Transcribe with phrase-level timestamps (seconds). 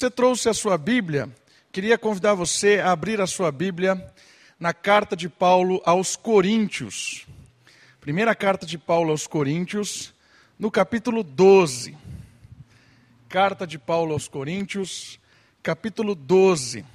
[0.00, 1.28] você trouxe a sua Bíblia,
[1.72, 4.14] queria convidar você a abrir a sua Bíblia
[4.56, 7.26] na carta de Paulo aos Coríntios.
[8.00, 10.14] Primeira carta de Paulo aos Coríntios,
[10.56, 11.98] no capítulo 12.
[13.28, 15.18] Carta de Paulo aos Coríntios,
[15.64, 16.86] capítulo 12.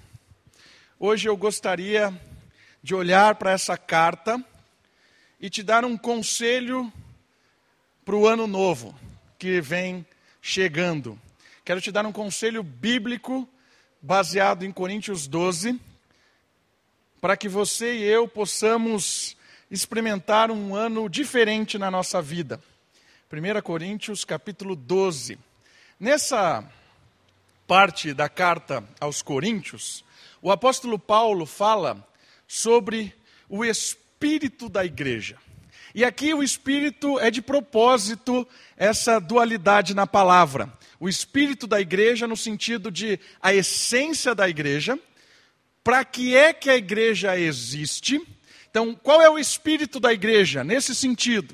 [0.98, 2.18] Hoje eu gostaria
[2.82, 4.42] de olhar para essa carta
[5.42, 6.90] e te dar um conselho
[8.06, 8.98] para o ano novo
[9.38, 10.06] que vem
[10.42, 11.20] chegando.
[11.66, 13.48] Quero te dar um conselho bíblico
[14.02, 15.80] baseado em Coríntios 12,
[17.22, 19.38] para que você e eu possamos
[19.72, 22.62] experimentar um ano diferente na nossa vida.
[23.32, 25.40] 1 Coríntios capítulo 12.
[25.98, 26.70] Nessa
[27.66, 30.04] parte da carta aos Coríntios,
[30.42, 32.06] o apóstolo Paulo fala
[32.46, 33.16] sobre
[33.48, 35.38] o espírito da igreja.
[35.94, 38.48] E aqui o espírito é de propósito
[38.78, 40.72] essa dualidade na palavra
[41.04, 44.98] o espírito da igreja no sentido de a essência da igreja,
[45.84, 48.26] para que é que a igreja existe.
[48.70, 51.54] Então, qual é o espírito da igreja nesse sentido?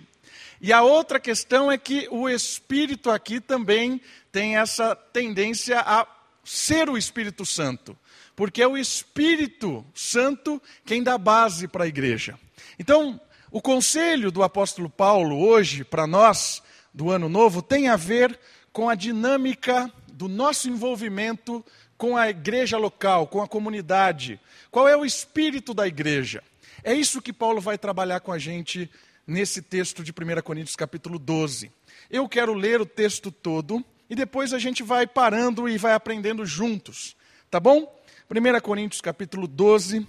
[0.62, 4.00] E a outra questão é que o espírito aqui também
[4.32, 6.06] tem essa tendência a
[6.44, 7.98] ser o Espírito Santo,
[8.36, 12.38] porque é o Espírito Santo quem dá base para a igreja.
[12.78, 13.20] Então,
[13.52, 16.62] o conselho do apóstolo Paulo hoje para nós
[16.94, 18.40] do ano novo tem a ver
[18.72, 21.66] com a dinâmica do nosso envolvimento
[21.98, 24.40] com a igreja local, com a comunidade.
[24.70, 26.44] Qual é o espírito da igreja?
[26.84, 28.90] É isso que Paulo vai trabalhar com a gente
[29.26, 31.72] nesse texto de 1 Coríntios capítulo 12.
[32.10, 36.46] Eu quero ler o texto todo e depois a gente vai parando e vai aprendendo
[36.46, 37.16] juntos.
[37.50, 38.00] Tá bom?
[38.30, 40.06] 1 Coríntios capítulo 12,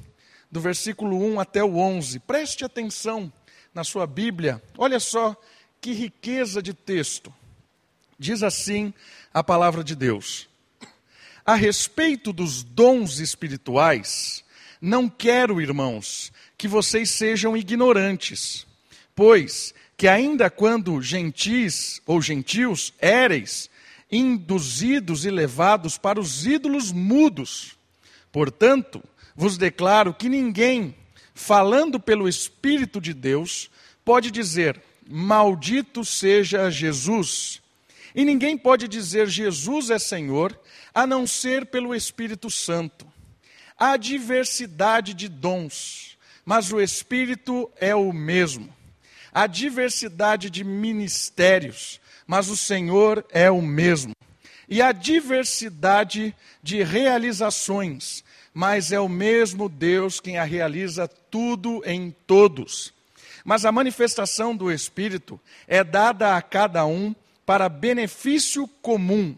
[0.50, 2.18] do versículo 1 até o 11.
[2.20, 3.32] Preste atenção
[3.74, 4.62] na sua Bíblia.
[4.76, 5.36] Olha só
[5.80, 7.32] que riqueza de texto.
[8.18, 8.92] Diz assim
[9.32, 10.48] a palavra de Deus.
[11.44, 14.44] A respeito dos dons espirituais,
[14.80, 18.66] não quero, irmãos, que vocês sejam ignorantes,
[19.14, 23.70] pois que ainda quando gentis ou gentios éreis,
[24.10, 27.76] induzidos e levados para os ídolos mudos.
[28.32, 29.02] Portanto,
[29.40, 30.94] vos declaro que ninguém,
[31.34, 33.70] falando pelo Espírito de Deus,
[34.04, 34.78] pode dizer:
[35.08, 37.62] Maldito seja Jesus
[38.14, 40.60] e ninguém pode dizer Jesus é Senhor
[40.92, 43.06] a não ser pelo Espírito Santo.
[43.78, 48.68] Há diversidade de dons, mas o Espírito é o mesmo.
[49.32, 54.12] Há diversidade de ministérios, mas o Senhor é o mesmo.
[54.68, 58.22] E há diversidade de realizações,
[58.52, 62.92] mas é o mesmo Deus quem a realiza tudo em todos.
[63.44, 67.14] Mas a manifestação do Espírito é dada a cada um
[67.46, 69.34] para benefício comum.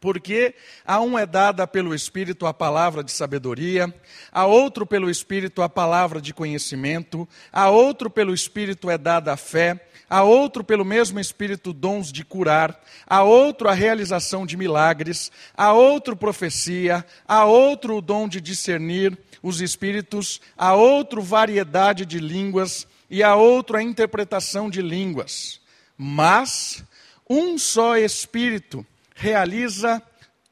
[0.00, 0.54] Porque
[0.86, 3.92] a um é dada pelo Espírito a palavra de sabedoria,
[4.30, 9.36] a outro pelo Espírito a palavra de conhecimento, a outro pelo Espírito é dada a
[9.36, 15.30] fé, a outro pelo mesmo Espírito dons de curar, a outro a realização de milagres,
[15.56, 22.18] a outro profecia, a outro o dom de discernir os espíritos, a outro variedade de
[22.18, 25.60] línguas e a outro a interpretação de línguas.
[25.96, 26.82] Mas
[27.28, 30.02] um só Espírito realiza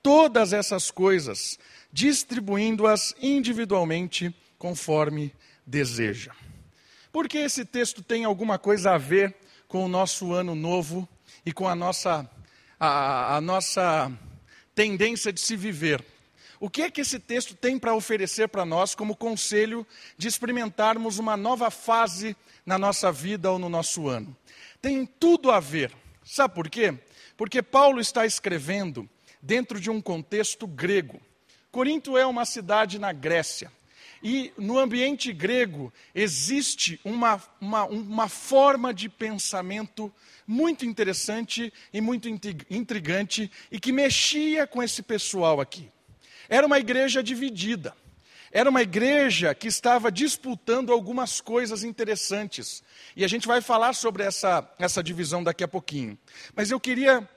[0.02, 1.58] todas essas coisas,
[1.92, 5.32] distribuindo-as individualmente conforme
[5.66, 6.32] deseja.
[7.12, 9.34] Porque esse texto tem alguma coisa a ver
[9.68, 11.08] com o nosso ano novo
[11.44, 12.28] e com a nossa,
[12.78, 14.12] a, a nossa
[14.74, 16.04] tendência de se viver.
[16.58, 21.18] O que é que esse texto tem para oferecer para nós como conselho de experimentarmos
[21.18, 24.34] uma nova fase na nossa vida ou no nosso ano?
[24.80, 25.92] Tem tudo a ver
[26.26, 26.92] Sabe por quê?
[27.36, 29.08] Porque Paulo está escrevendo
[29.40, 31.20] dentro de um contexto grego.
[31.70, 33.70] Corinto é uma cidade na Grécia.
[34.28, 40.12] E no ambiente grego existe uma, uma, uma forma de pensamento
[40.44, 42.28] muito interessante e muito
[42.68, 45.88] intrigante e que mexia com esse pessoal aqui.
[46.48, 47.94] Era uma igreja dividida.
[48.50, 52.82] Era uma igreja que estava disputando algumas coisas interessantes.
[53.14, 56.18] E a gente vai falar sobre essa, essa divisão daqui a pouquinho.
[56.52, 57.30] Mas eu queria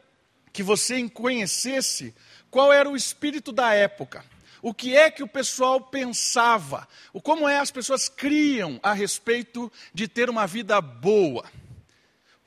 [0.52, 2.16] que você conhecesse
[2.50, 4.26] qual era o espírito da época.
[4.62, 6.88] O que é que o pessoal pensava?
[7.14, 11.46] O como é as pessoas criam a respeito de ter uma vida boa?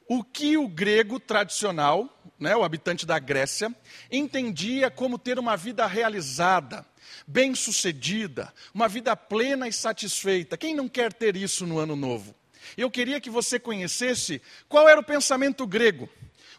[0.09, 3.75] O que o grego tradicional, né, o habitante da Grécia,
[4.11, 6.85] entendia como ter uma vida realizada,
[7.27, 10.57] bem-sucedida, uma vida plena e satisfeita.
[10.59, 12.35] Quem não quer ter isso no ano novo?
[12.77, 16.09] Eu queria que você conhecesse qual era o pensamento grego.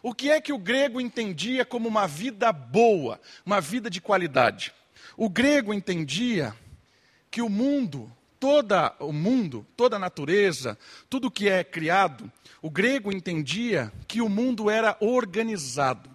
[0.02, 4.72] O que é que o grego entendia como uma vida boa, uma vida de qualidade?
[5.16, 6.54] O grego entendia
[7.30, 10.78] que o mundo, toda o mundo, toda a natureza,
[11.08, 12.30] tudo que é criado,
[12.60, 16.14] o grego entendia que o mundo era organizado.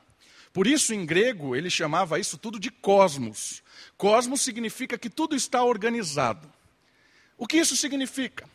[0.52, 3.62] Por isso, em grego, ele chamava isso tudo de cosmos.
[3.98, 6.52] Cosmos significa que tudo está organizado.
[7.38, 8.46] O que isso significa?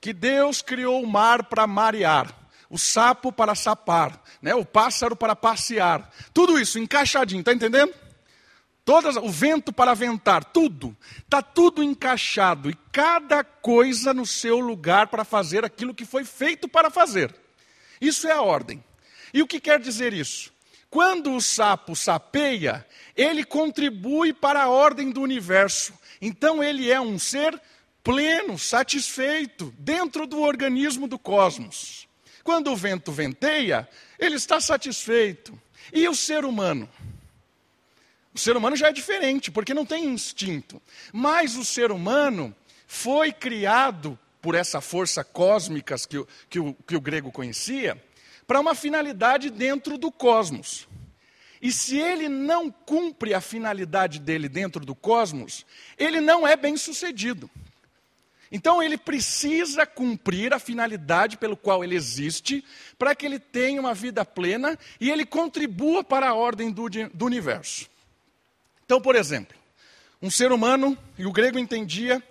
[0.00, 2.34] Que Deus criou o mar para marear,
[2.68, 4.54] o sapo para sapar, né?
[4.54, 6.12] o pássaro para passear.
[6.34, 7.94] Tudo isso encaixadinho, está entendendo?
[8.86, 10.96] Todas, o vento para ventar, tudo.
[11.18, 12.70] Está tudo encaixado.
[12.70, 17.34] E cada coisa no seu lugar para fazer aquilo que foi feito para fazer.
[18.00, 18.82] Isso é a ordem.
[19.34, 20.52] E o que quer dizer isso?
[20.88, 22.86] Quando o sapo sapeia,
[23.16, 25.92] ele contribui para a ordem do universo.
[26.22, 27.60] Então ele é um ser
[28.04, 32.06] pleno, satisfeito, dentro do organismo do cosmos.
[32.44, 35.60] Quando o vento venteia, ele está satisfeito.
[35.92, 36.88] E o ser humano?
[38.36, 40.80] O ser humano já é diferente, porque não tem instinto.
[41.10, 42.54] Mas o ser humano
[42.86, 47.96] foi criado por essa força cósmica que o, que que o grego conhecia,
[48.46, 50.86] para uma finalidade dentro do cosmos.
[51.62, 55.64] E se ele não cumpre a finalidade dele dentro do cosmos,
[55.96, 57.48] ele não é bem sucedido.
[58.52, 62.62] Então ele precisa cumprir a finalidade pelo qual ele existe,
[62.98, 67.24] para que ele tenha uma vida plena e ele contribua para a ordem do, do
[67.24, 67.95] universo.
[68.86, 69.58] Então, por exemplo,
[70.22, 72.22] um ser humano, e o grego entendia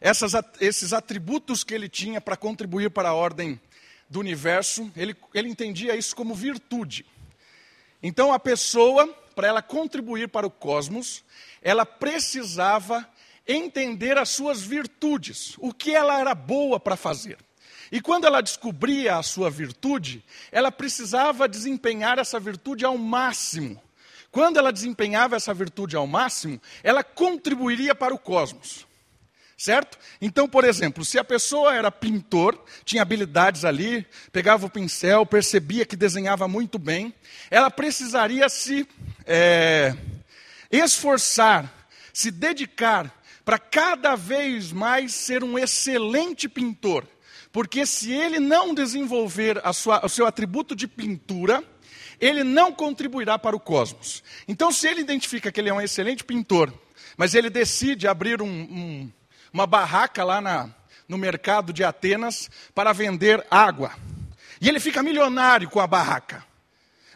[0.00, 3.60] essas, esses atributos que ele tinha para contribuir para a ordem
[4.08, 7.06] do universo, ele, ele entendia isso como virtude.
[8.02, 11.22] Então, a pessoa, para ela contribuir para o cosmos,
[11.62, 13.08] ela precisava
[13.46, 17.38] entender as suas virtudes, o que ela era boa para fazer.
[17.92, 23.80] E quando ela descobria a sua virtude, ela precisava desempenhar essa virtude ao máximo
[24.30, 28.86] quando ela desempenhava essa virtude ao máximo, ela contribuiria para o cosmos.
[29.56, 29.98] Certo?
[30.22, 35.84] Então, por exemplo, se a pessoa era pintor, tinha habilidades ali, pegava o pincel, percebia
[35.84, 37.12] que desenhava muito bem,
[37.50, 38.88] ela precisaria se
[39.26, 39.94] é,
[40.70, 47.06] esforçar, se dedicar para cada vez mais ser um excelente pintor.
[47.52, 51.62] Porque se ele não desenvolver sua, o seu atributo de pintura,
[52.20, 54.22] ele não contribuirá para o cosmos.
[54.46, 56.72] Então, se ele identifica que ele é um excelente pintor,
[57.16, 59.12] mas ele decide abrir um, um,
[59.52, 60.68] uma barraca lá na,
[61.08, 63.92] no mercado de Atenas para vender água,
[64.60, 66.44] e ele fica milionário com a barraca,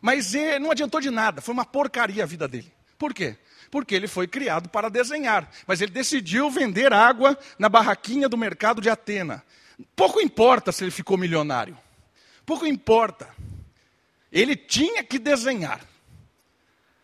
[0.01, 2.73] mas ele, não adiantou de nada, foi uma porcaria a vida dele.
[2.99, 3.37] Por quê?
[3.71, 8.81] Porque ele foi criado para desenhar, mas ele decidiu vender água na barraquinha do mercado
[8.81, 9.43] de Atena.
[9.97, 11.77] Pouco importa se ele ficou milionário,
[12.47, 13.34] pouco importa.
[14.35, 15.81] Ele tinha que desenhar.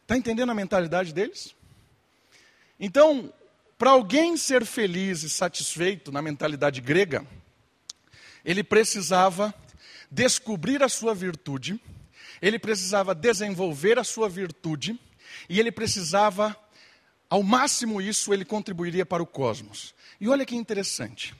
[0.03, 1.55] Está entendendo a mentalidade deles?
[2.79, 3.33] Então,
[3.79, 7.25] para alguém ser feliz e satisfeito na mentalidade grega,
[8.45, 9.55] ele precisava
[10.11, 11.81] descobrir a sua virtude,
[12.43, 14.99] ele precisava desenvolver a sua virtude,
[15.49, 16.57] e ele precisava,
[17.29, 19.95] ao máximo isso, ele contribuiria para o cosmos.
[20.21, 21.33] E olha que interessante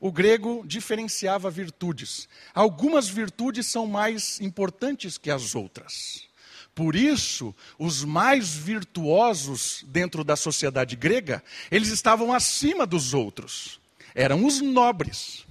[0.00, 2.28] o grego diferenciava virtudes.
[2.54, 6.28] Algumas virtudes são mais importantes que as outras.
[6.74, 13.80] Por isso, os mais virtuosos dentro da sociedade grega, eles estavam acima dos outros.
[14.14, 15.46] Eram os nobres.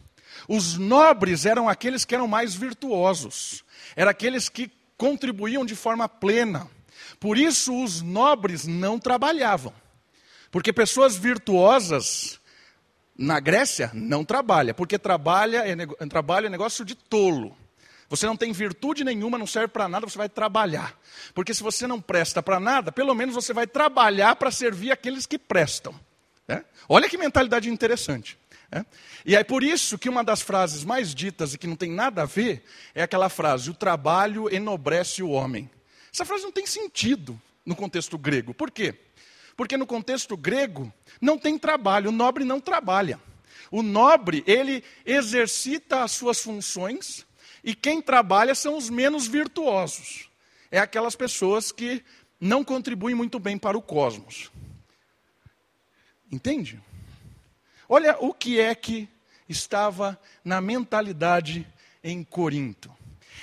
[0.47, 3.63] Os nobres eram aqueles que eram mais virtuosos.
[3.95, 6.69] Eram aqueles que contribuíam de forma plena.
[7.19, 9.73] Por isso, os nobres não trabalhavam.
[10.51, 12.39] Porque pessoas virtuosas
[13.17, 15.75] na Grécia, não trabalha, porque trabalha é,
[16.08, 17.55] trabalho é negócio de tolo.
[18.10, 20.98] Você não tem virtude nenhuma, não serve para nada, você vai trabalhar.
[21.34, 25.25] Porque se você não presta para nada, pelo menos você vai trabalhar para servir aqueles
[25.25, 26.00] que prestam.
[26.48, 26.63] Né?
[26.88, 28.38] Olha que mentalidade interessante.
[28.72, 28.86] Né?
[29.25, 32.24] E é por isso que uma das frases mais ditas e que não tem nada
[32.24, 35.70] a ver é aquela frase: o trabalho enobrece o homem.
[36.13, 38.53] Essa frase não tem sentido no contexto grego.
[38.53, 38.93] Por quê?
[39.55, 40.91] Porque no contexto grego,
[41.24, 43.20] não tem trabalho, o nobre não trabalha.
[43.72, 47.25] O nobre, ele exercita as suas funções,
[47.63, 50.30] e quem trabalha são os menos virtuosos.
[50.70, 52.03] É aquelas pessoas que
[52.39, 54.51] não contribuem muito bem para o cosmos.
[56.30, 56.82] Entende?
[57.88, 59.08] Olha o que é que
[59.48, 61.65] estava na mentalidade
[62.03, 62.92] em Corinto.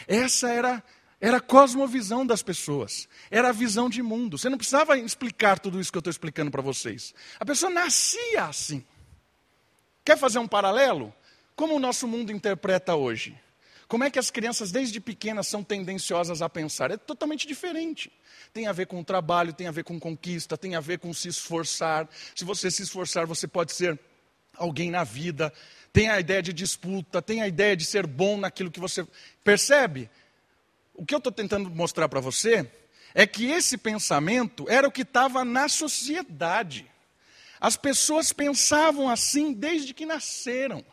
[0.07, 0.85] Essa era
[1.21, 3.09] era a cosmovisão das pessoas.
[3.31, 4.39] Era a visão de mundo.
[4.39, 7.15] Você não precisava explicar tudo isso que eu estou explicando para vocês.
[7.39, 8.85] A pessoa nascia assim.
[10.05, 11.13] Quer fazer um paralelo?
[11.55, 13.39] Como o nosso mundo interpreta hoje?
[13.91, 16.93] como é que as crianças desde pequenas são tendenciosas a pensar.
[16.93, 18.09] É totalmente diferente.
[18.55, 21.13] Tem a ver com o trabalho, tem a ver com conquista, tem a ver com
[21.13, 22.09] se esforçar.
[22.33, 23.99] Se você se esforçar, você pode ser
[24.57, 25.53] alguém na vida.
[25.93, 29.05] Tem a ideia de disputa, tem a ideia de ser bom naquilo que você
[29.43, 30.09] percebe.
[31.01, 32.71] O que eu estou tentando mostrar para você
[33.15, 36.85] é que esse pensamento era o que estava na sociedade.
[37.59, 40.85] As pessoas pensavam assim desde que nasceram.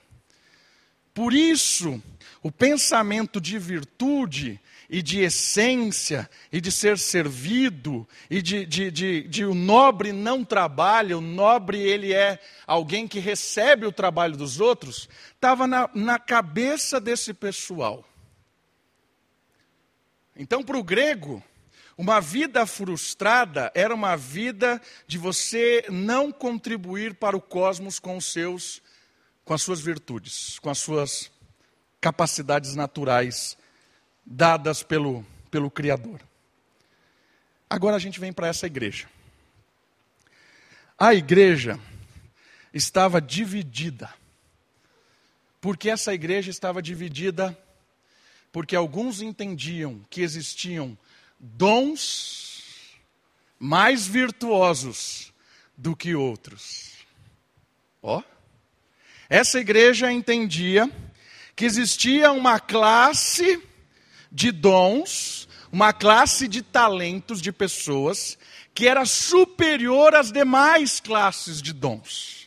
[1.14, 2.02] Por isso,
[2.42, 9.24] o pensamento de virtude e de essência, e de ser servido, e de, de, de,
[9.24, 14.62] de, o nobre não trabalha, o nobre ele é alguém que recebe o trabalho dos
[14.62, 18.06] outros, estava na, na cabeça desse pessoal.
[20.38, 21.44] Então, para o grego,
[21.98, 28.32] uma vida frustrada era uma vida de você não contribuir para o cosmos com os
[28.32, 28.82] seus
[29.44, 31.32] com as suas virtudes, com as suas
[32.02, 33.58] capacidades naturais
[34.26, 36.20] dadas pelo, pelo Criador.
[37.70, 39.08] Agora a gente vem para essa igreja.
[41.00, 41.80] A igreja
[42.74, 44.14] estava dividida.
[45.62, 47.58] Porque essa igreja estava dividida
[48.58, 50.98] porque alguns entendiam que existiam
[51.40, 52.98] dons
[53.60, 55.32] mais virtuosos
[55.78, 56.94] do que outros.
[58.02, 58.24] Ó.
[59.30, 60.92] Essa igreja entendia
[61.56, 63.62] que existia uma classe
[64.32, 68.40] de dons, uma classe de talentos de pessoas
[68.74, 72.47] que era superior às demais classes de dons.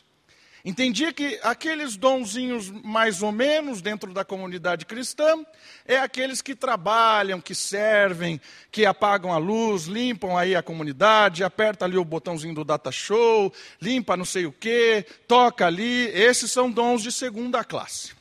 [0.63, 5.43] Entendia que aqueles donzinhos mais ou menos dentro da comunidade cristã
[5.85, 8.39] é aqueles que trabalham, que servem,
[8.71, 13.51] que apagam a luz, limpam aí a comunidade, aperta ali o botãozinho do data show,
[13.81, 16.09] limpa não sei o que, toca ali.
[16.09, 18.13] Esses são dons de segunda classe.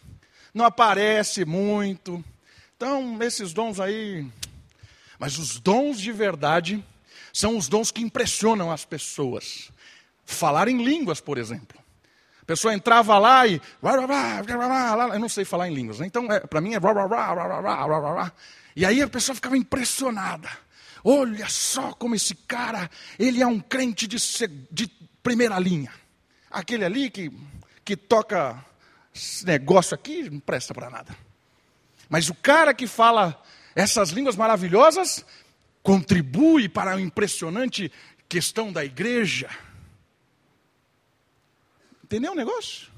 [0.54, 2.24] Não aparece muito.
[2.74, 4.26] Então, esses dons aí.
[5.18, 6.82] Mas os dons de verdade
[7.34, 9.70] são os dons que impressionam as pessoas.
[10.24, 11.79] Falar em línguas, por exemplo
[12.50, 13.62] pessoa entrava lá e.
[13.80, 16.06] Eu não sei falar em línguas, né?
[16.06, 16.80] então é, para mim é.
[18.74, 20.48] E aí a pessoa ficava impressionada.
[21.04, 24.16] Olha só como esse cara, ele é um crente de,
[24.70, 24.88] de
[25.22, 25.92] primeira linha.
[26.50, 27.30] Aquele ali que,
[27.84, 28.62] que toca
[29.14, 31.16] esse negócio aqui não presta para nada.
[32.08, 33.40] Mas o cara que fala
[33.76, 35.24] essas línguas maravilhosas
[35.84, 37.92] contribui para a impressionante
[38.28, 39.48] questão da igreja.
[42.10, 42.88] Entendeu o negócio?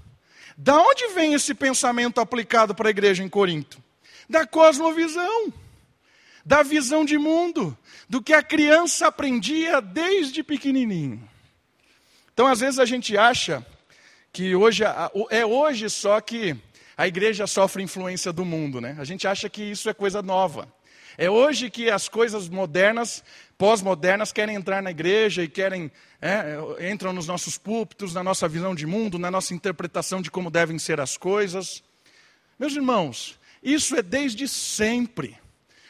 [0.56, 3.76] Da onde vem esse pensamento aplicado para a igreja em Corinto?
[4.26, 5.52] Da cosmovisão,
[6.42, 7.76] da visão de mundo,
[8.08, 11.28] do que a criança aprendia desde pequenininho.
[12.32, 13.62] Então, às vezes a gente acha
[14.32, 14.82] que hoje
[15.28, 16.56] é hoje só que
[16.96, 18.96] a igreja sofre influência do mundo, né?
[18.98, 20.66] A gente acha que isso é coisa nova.
[21.18, 23.22] É hoje que as coisas modernas,
[23.58, 25.90] pós-modernas, querem entrar na igreja e querem
[26.20, 30.50] é, entram nos nossos púlpitos, na nossa visão de mundo, na nossa interpretação de como
[30.50, 31.82] devem ser as coisas.
[32.58, 35.36] Meus irmãos, isso é desde sempre.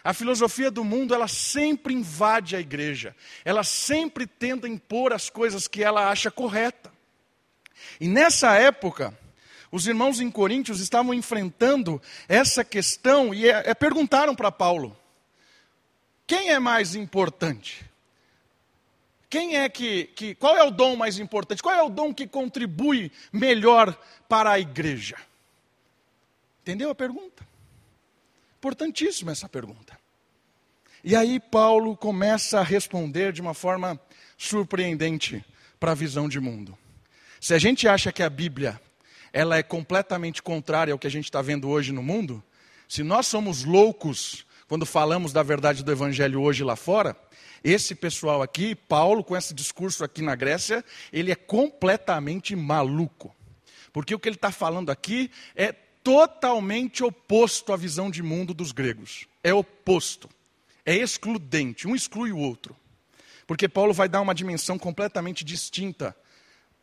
[0.02, 3.14] A filosofia do mundo, ela sempre invade a igreja.
[3.44, 6.90] Ela sempre tenta impor as coisas que ela acha correta.
[8.00, 9.16] E nessa época,
[9.70, 14.96] os irmãos em Coríntios estavam enfrentando essa questão e é, é, perguntaram para Paulo:
[16.26, 17.84] quem é mais importante?
[19.28, 20.34] Quem é que, que.
[20.34, 21.62] Qual é o dom mais importante?
[21.62, 23.98] Qual é o dom que contribui melhor
[24.28, 25.16] para a igreja?
[26.60, 27.46] Entendeu a pergunta?
[28.58, 29.98] Importantíssima essa pergunta.
[31.02, 33.98] E aí Paulo começa a responder de uma forma
[34.38, 35.44] surpreendente
[35.80, 36.78] para a visão de mundo.
[37.40, 38.80] Se a gente acha que a Bíblia
[39.32, 42.44] ela é completamente contrária ao que a gente está vendo hoje no mundo,
[42.86, 47.14] se nós somos loucos quando falamos da verdade do Evangelho hoje lá fora,
[47.62, 53.36] esse pessoal aqui, Paulo, com esse discurso aqui na Grécia, ele é completamente maluco.
[53.92, 58.72] Porque o que ele está falando aqui é totalmente oposto à visão de mundo dos
[58.72, 59.26] gregos.
[59.44, 60.26] É oposto.
[60.86, 61.86] É excludente.
[61.86, 62.74] Um exclui o outro.
[63.46, 66.16] Porque Paulo vai dar uma dimensão completamente distinta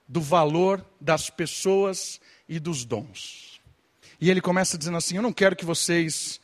[0.07, 3.59] do valor das pessoas e dos dons.
[4.21, 6.39] E ele começa dizendo assim: Eu não quero que vocês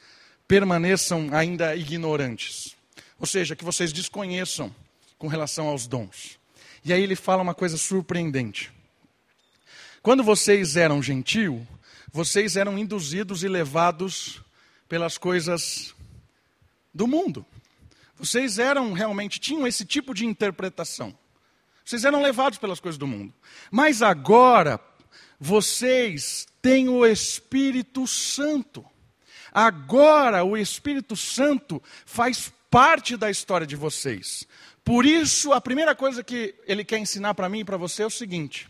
[0.47, 2.75] permaneçam ainda ignorantes.
[3.19, 4.73] Ou seja, que vocês desconheçam
[5.17, 6.37] com relação aos dons.
[6.83, 8.71] E aí ele fala uma coisa surpreendente.
[10.01, 11.65] Quando vocês eram gentil,
[12.11, 14.41] vocês eram induzidos e levados
[14.87, 15.95] pelas coisas
[16.93, 17.45] do mundo.
[18.17, 21.17] Vocês eram realmente, tinham esse tipo de interpretação.
[21.83, 23.33] Vocês eram levados pelas coisas do mundo.
[23.69, 24.79] Mas agora,
[25.39, 28.85] vocês têm o Espírito Santo.
[29.55, 34.45] Agora o Espírito Santo faz parte da história de vocês.
[34.83, 38.05] Por isso, a primeira coisa que ele quer ensinar para mim e para você é
[38.05, 38.69] o seguinte: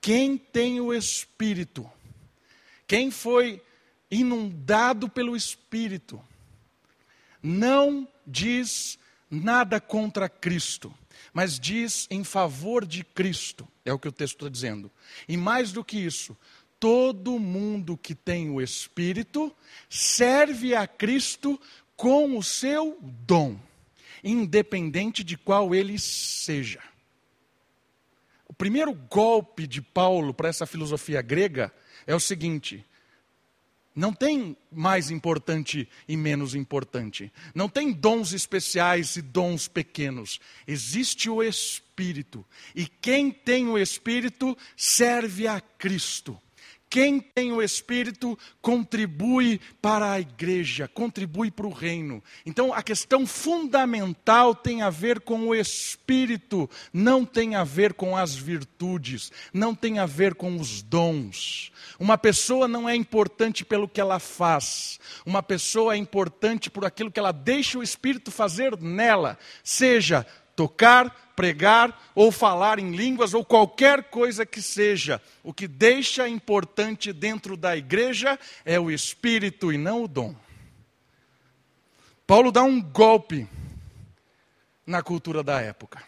[0.00, 1.88] quem tem o Espírito,
[2.84, 3.62] quem foi
[4.10, 6.20] inundado pelo Espírito,
[7.40, 8.98] não diz
[9.30, 10.92] nada contra Cristo,
[11.32, 14.90] mas diz em favor de Cristo, é o que o texto está dizendo.
[15.28, 16.36] E mais do que isso,
[16.84, 19.50] todo mundo que tem o Espírito
[19.88, 21.58] serve a Cristo
[21.96, 23.58] com o seu dom,
[24.22, 26.82] independente de qual ele seja.
[28.46, 31.72] O primeiro golpe de Paulo para essa filosofia grega
[32.06, 32.84] é o seguinte:
[33.96, 37.32] não tem mais importante e menos importante.
[37.54, 40.38] Não tem dons especiais e dons pequenos.
[40.66, 42.44] Existe o Espírito.
[42.74, 46.38] E quem tem o Espírito serve a Cristo.
[46.94, 52.22] Quem tem o Espírito contribui para a igreja, contribui para o reino.
[52.46, 58.16] Então a questão fundamental tem a ver com o Espírito, não tem a ver com
[58.16, 61.72] as virtudes, não tem a ver com os dons.
[61.98, 67.10] Uma pessoa não é importante pelo que ela faz, uma pessoa é importante por aquilo
[67.10, 70.24] que ela deixa o Espírito fazer nela, seja
[70.54, 75.20] tocar, pregar ou falar em línguas ou qualquer coisa que seja.
[75.42, 80.34] O que deixa importante dentro da igreja é o espírito e não o dom.
[82.26, 83.48] Paulo dá um golpe
[84.86, 86.02] na cultura da época.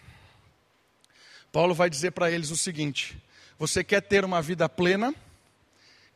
[1.53, 3.17] Paulo vai dizer para eles o seguinte:
[3.59, 5.15] você quer ter uma vida plena?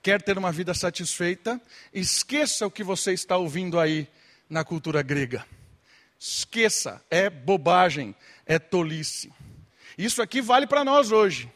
[0.03, 1.61] Quer ter uma vida satisfeita?
[1.93, 4.09] Esqueça o que você está ouvindo aí
[4.49, 5.47] na cultura grega.
[6.23, 9.33] Esqueça, é bobagem, é tolice.
[9.97, 11.51] Isso aqui vale para nós hoje.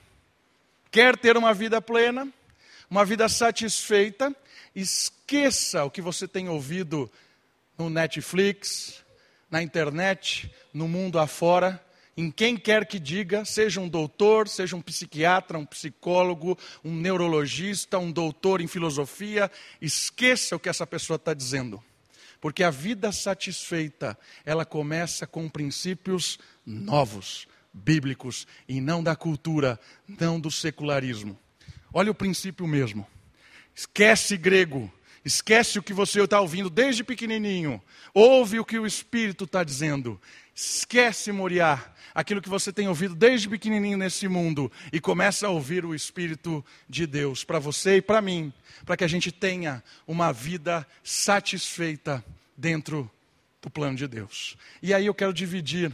[0.90, 2.26] Quer ter uma vida plena,
[2.88, 4.35] uma vida satisfeita,
[4.75, 7.12] esqueça o que você tem ouvido
[7.76, 9.04] no Netflix,
[9.50, 11.78] na internet, no mundo afora,
[12.16, 17.99] em quem quer que diga, seja um doutor, seja um psiquiatra, um psicólogo, um neurologista,
[17.99, 21.84] um doutor em filosofia, esqueça o que essa pessoa está dizendo.
[22.45, 30.39] Porque a vida satisfeita, ela começa com princípios novos, bíblicos, e não da cultura, não
[30.39, 31.39] do secularismo.
[31.91, 33.07] Olha o princípio mesmo.
[33.75, 34.93] Esquece grego,
[35.25, 37.83] esquece o que você está ouvindo desde pequenininho.
[38.13, 40.21] Ouve o que o Espírito está dizendo.
[40.54, 45.84] Esquece Moriá, aquilo que você tem ouvido desde pequenininho nesse mundo e começa a ouvir
[45.84, 48.52] o Espírito de Deus para você e para mim,
[48.86, 52.25] para que a gente tenha uma vida satisfeita
[52.56, 53.10] dentro
[53.60, 54.56] do plano de Deus.
[54.80, 55.90] E aí eu quero dividir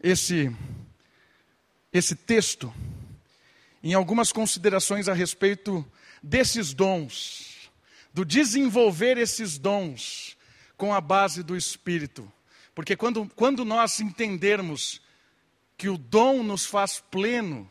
[0.00, 0.54] esse
[1.92, 2.72] esse texto
[3.82, 5.84] em algumas considerações a respeito
[6.22, 7.70] desses dons,
[8.14, 10.36] do desenvolver esses dons
[10.76, 12.30] com a base do Espírito.
[12.80, 15.02] Porque quando, quando nós entendermos
[15.76, 17.70] que o dom nos faz pleno,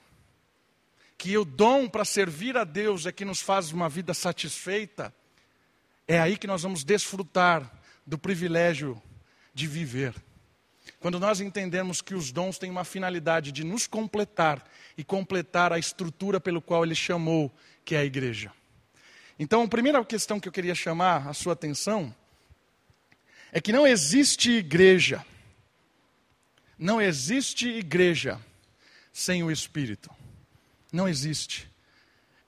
[1.17, 5.11] que o dom para servir a Deus é que nos faz uma vida satisfeita,
[6.07, 9.01] é aí que nós vamos desfrutar do privilégio
[9.51, 10.13] de viver.
[10.99, 14.63] Quando nós entendemos que os dons têm uma finalidade de nos completar
[14.95, 17.51] e completar a estrutura pelo qual Ele chamou,
[17.83, 18.53] que é a igreja.
[19.39, 22.13] Então, a primeira questão que eu queria chamar a sua atenção
[23.51, 25.25] é que não existe igreja,
[26.77, 28.39] não existe igreja
[29.11, 30.09] sem o Espírito.
[30.91, 31.69] Não existe.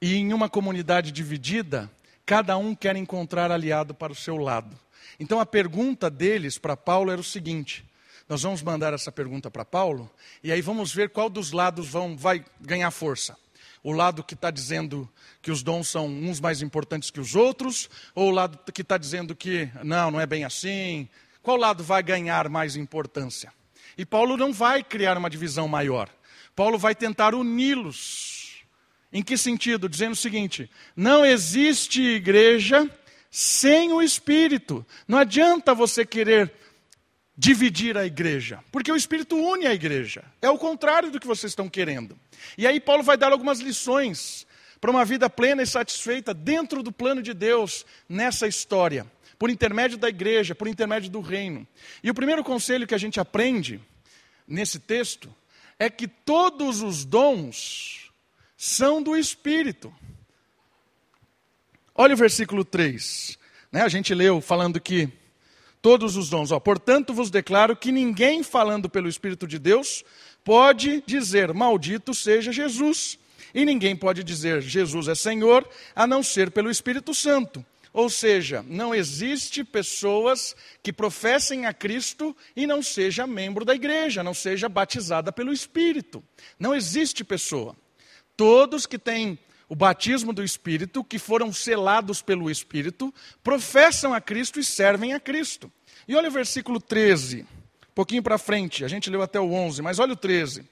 [0.02, 1.92] E em uma comunidade dividida,
[2.26, 4.80] cada um quer encontrar aliado para o seu lado.
[5.20, 7.86] Então a pergunta deles para Paulo era o seguinte:
[8.28, 10.10] nós vamos mandar essa pergunta para Paulo,
[10.44, 13.38] e aí vamos ver qual dos lados vão, vai ganhar força
[13.84, 15.10] o lado que está dizendo
[15.42, 18.98] que os dons são uns mais importantes que os outros, ou o lado que está
[18.98, 21.10] dizendo que não, não é bem assim?
[21.42, 23.52] Qual lado vai ganhar mais importância?
[23.98, 26.10] E Paulo não vai criar uma divisão maior.
[26.56, 28.64] Paulo vai tentar uni-los.
[29.12, 29.90] Em que sentido?
[29.90, 32.90] Dizendo o seguinte: não existe igreja
[33.30, 34.86] sem o Espírito.
[35.08, 36.54] Não adianta você querer
[37.36, 40.24] dividir a igreja, porque o Espírito une a igreja.
[40.42, 42.18] É o contrário do que vocês estão querendo.
[42.58, 44.46] E aí Paulo vai dar algumas lições
[44.80, 49.06] para uma vida plena e satisfeita dentro do plano de Deus nessa história,
[49.38, 51.68] por intermédio da igreja, por intermédio do reino.
[52.04, 53.80] E o primeiro conselho que a gente aprende
[54.48, 55.34] nesse texto
[55.80, 58.12] é que todos os dons
[58.58, 59.94] são do Espírito.
[61.96, 63.38] Olha o versículo 3.
[63.72, 63.82] Né?
[63.82, 65.10] A gente leu falando que
[65.82, 66.52] todos os dons.
[66.52, 70.04] Ó, Portanto, vos declaro que ninguém falando pelo Espírito de Deus
[70.44, 73.18] pode dizer: Maldito seja Jesus.
[73.54, 77.66] E ninguém pode dizer: Jesus é Senhor, a não ser pelo Espírito Santo.
[77.94, 84.24] Ou seja, não existe pessoas que professem a Cristo e não seja membro da igreja,
[84.24, 86.24] não seja batizada pelo Espírito.
[86.58, 87.76] Não existe pessoa.
[88.38, 89.38] Todos que têm
[89.72, 95.20] o batismo do Espírito, que foram selados pelo Espírito, professam a Cristo e servem a
[95.20, 95.72] Cristo.
[96.06, 99.82] E olha o versículo 13, um pouquinho para frente, a gente leu até o 11,
[99.82, 100.66] mas olha o 13.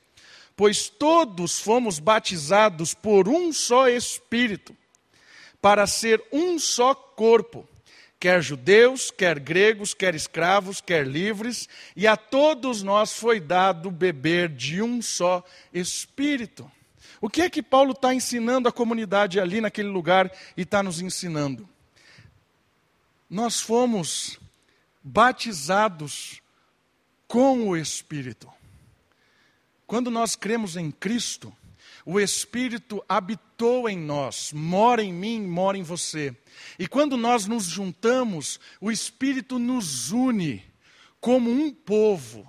[0.53, 4.75] Pois todos fomos batizados por um só Espírito
[5.61, 7.65] para ser um só corpo,
[8.19, 14.49] quer judeus, quer gregos, quer escravos, quer livres, e a todos nós foi dado beber
[14.49, 15.41] de um só
[15.73, 16.69] espírito.
[17.21, 21.01] O que é que Paulo está ensinando à comunidade ali naquele lugar e está nos
[21.01, 21.67] ensinando?
[23.29, 24.39] Nós fomos
[25.03, 26.41] batizados
[27.27, 28.49] com o Espírito.
[29.85, 31.53] Quando nós cremos em Cristo,
[32.05, 36.35] o Espírito habitou em nós, mora em mim, mora em você.
[36.77, 40.63] E quando nós nos juntamos, o Espírito nos une
[41.19, 42.47] como um povo.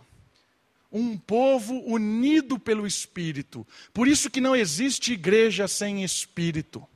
[0.92, 3.66] Um povo unido pelo Espírito.
[3.92, 6.86] Por isso que não existe igreja sem Espírito.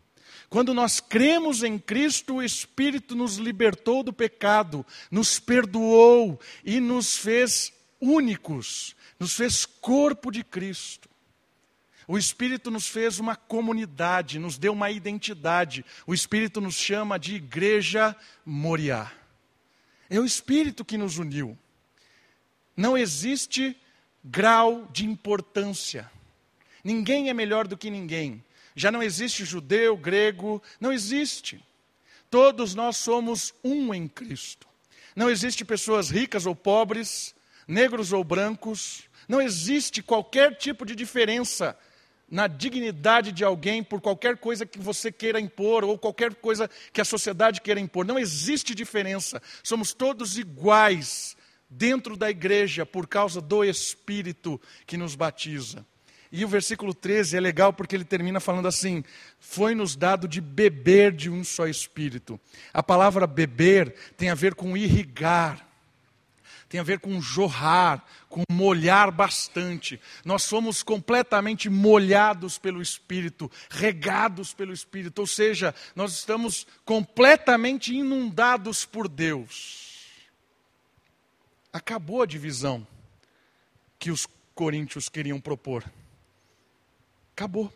[0.48, 7.16] Quando nós cremos em Cristo, o Espírito nos libertou do pecado, nos perdoou e nos
[7.16, 11.09] fez únicos, nos fez corpo de Cristo.
[12.07, 15.85] O Espírito nos fez uma comunidade, nos deu uma identidade.
[16.07, 19.11] O Espírito nos chama de Igreja Moriá.
[20.11, 21.59] É o Espírito que nos uniu.
[22.76, 23.76] Não existe
[24.24, 26.10] grau de importância.
[26.82, 28.42] Ninguém é melhor do que ninguém.
[28.74, 31.62] Já não existe judeu, grego, não existe.
[32.30, 34.66] Todos nós somos um em Cristo.
[35.14, 37.34] Não existe pessoas ricas ou pobres,
[37.68, 39.04] negros ou brancos.
[39.28, 41.78] Não existe qualquer tipo de diferença
[42.28, 47.00] na dignidade de alguém por qualquer coisa que você queira impor ou qualquer coisa que
[47.00, 48.04] a sociedade queira impor.
[48.04, 49.40] Não existe diferença.
[49.62, 51.37] Somos todos iguais
[51.76, 55.84] dentro da igreja por causa do Espírito que nos batiza.
[56.30, 59.04] E o versículo 13 é legal porque ele termina falando assim:
[59.38, 62.40] Foi-nos dado de beber de um só Espírito.
[62.72, 65.64] A palavra beber tem a ver com irrigar
[66.74, 70.00] tem a ver com jorrar, com molhar bastante.
[70.24, 78.84] Nós somos completamente molhados pelo Espírito, regados pelo Espírito, ou seja, nós estamos completamente inundados
[78.84, 79.93] por Deus.
[81.74, 82.87] Acabou a divisão
[83.98, 85.84] que os coríntios queriam propor.
[87.32, 87.70] Acabou.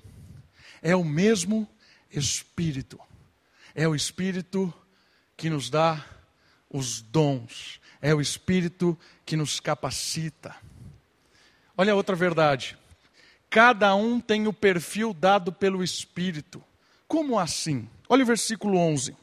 [0.81, 1.69] É o mesmo
[2.11, 2.99] Espírito.
[3.75, 4.73] É o Espírito
[5.37, 6.03] que nos dá
[6.71, 10.55] os dons é o Espírito que nos capacita.
[11.77, 12.77] Olha outra verdade.
[13.51, 16.63] Cada um tem o perfil dado pelo Espírito.
[17.07, 17.89] Como assim?
[18.09, 19.17] Olha o versículo 11.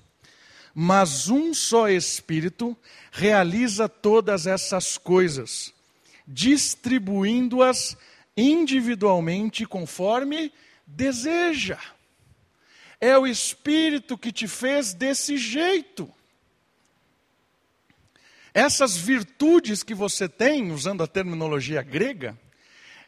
[0.77, 2.75] Mas um só Espírito
[3.09, 5.73] realiza todas essas coisas,
[6.27, 7.95] distribuindo-as
[8.35, 10.51] individualmente conforme
[10.85, 11.79] deseja.
[12.99, 16.11] É o Espírito que te fez desse jeito.
[18.53, 22.37] Essas virtudes que você tem, usando a terminologia grega,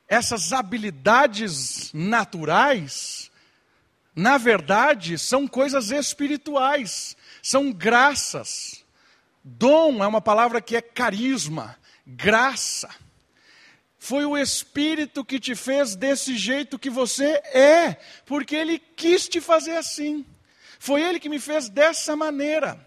[0.07, 3.29] essas habilidades naturais,
[4.15, 7.16] na verdade, são coisas espirituais,
[7.47, 8.83] são graças.
[9.41, 12.89] Dom é uma palavra que é carisma, graça.
[13.97, 19.39] Foi o Espírito que te fez desse jeito que você é, porque Ele quis te
[19.39, 20.25] fazer assim.
[20.77, 22.85] Foi Ele que me fez dessa maneira.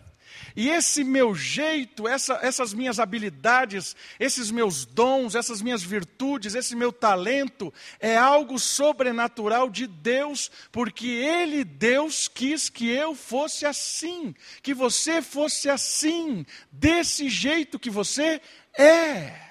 [0.56, 6.74] E esse meu jeito, essa, essas minhas habilidades, esses meus dons, essas minhas virtudes, esse
[6.74, 14.34] meu talento, é algo sobrenatural de Deus, porque Ele, Deus, quis que eu fosse assim,
[14.62, 18.40] que você fosse assim, desse jeito que você
[18.76, 19.50] é.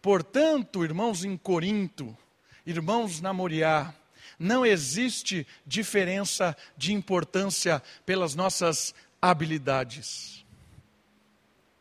[0.00, 2.16] Portanto, irmãos em Corinto,
[2.66, 3.94] irmãos na Moriá,
[4.38, 10.44] não existe diferença de importância pelas nossas habilidades.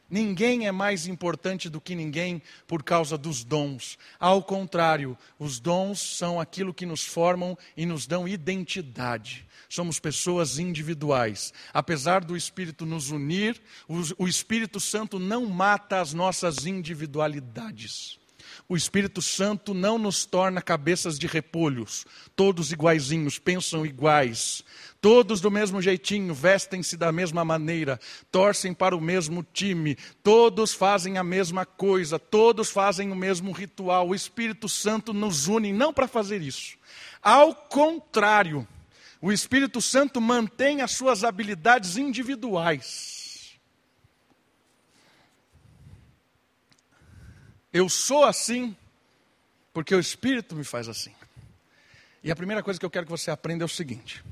[0.10, 3.98] Ninguém é mais importante do que ninguém por causa dos dons.
[4.20, 9.48] Ao contrário, os dons são aquilo que nos formam e nos dão identidade.
[9.68, 11.52] Somos pessoas individuais.
[11.74, 13.60] Apesar do Espírito nos unir,
[14.20, 18.20] o Espírito Santo não mata as nossas individualidades.
[18.68, 24.64] O Espírito Santo não nos torna cabeças de repolhos, todos iguaizinhos, pensam iguais,
[25.02, 28.00] todos do mesmo jeitinho, vestem-se da mesma maneira,
[28.32, 34.10] torcem para o mesmo time, todos fazem a mesma coisa, todos fazem o mesmo ritual.
[34.10, 36.78] O Espírito Santo nos une não para fazer isso.
[37.22, 38.68] Ao contrário,
[39.22, 43.13] o Espírito Santo mantém as suas habilidades individuais.
[47.74, 48.78] Eu sou assim
[49.74, 51.12] porque o Espírito me faz assim.
[52.24, 54.24] E a primeira coisa que eu quero que você aprenda é o seguinte: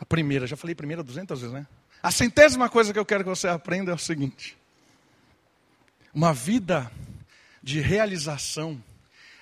[0.00, 1.66] a primeira, já falei primeira duzentas vezes, né?
[2.02, 4.56] A centésima coisa que eu quero que você aprenda é o seguinte:
[6.14, 6.90] uma vida
[7.62, 8.82] de realização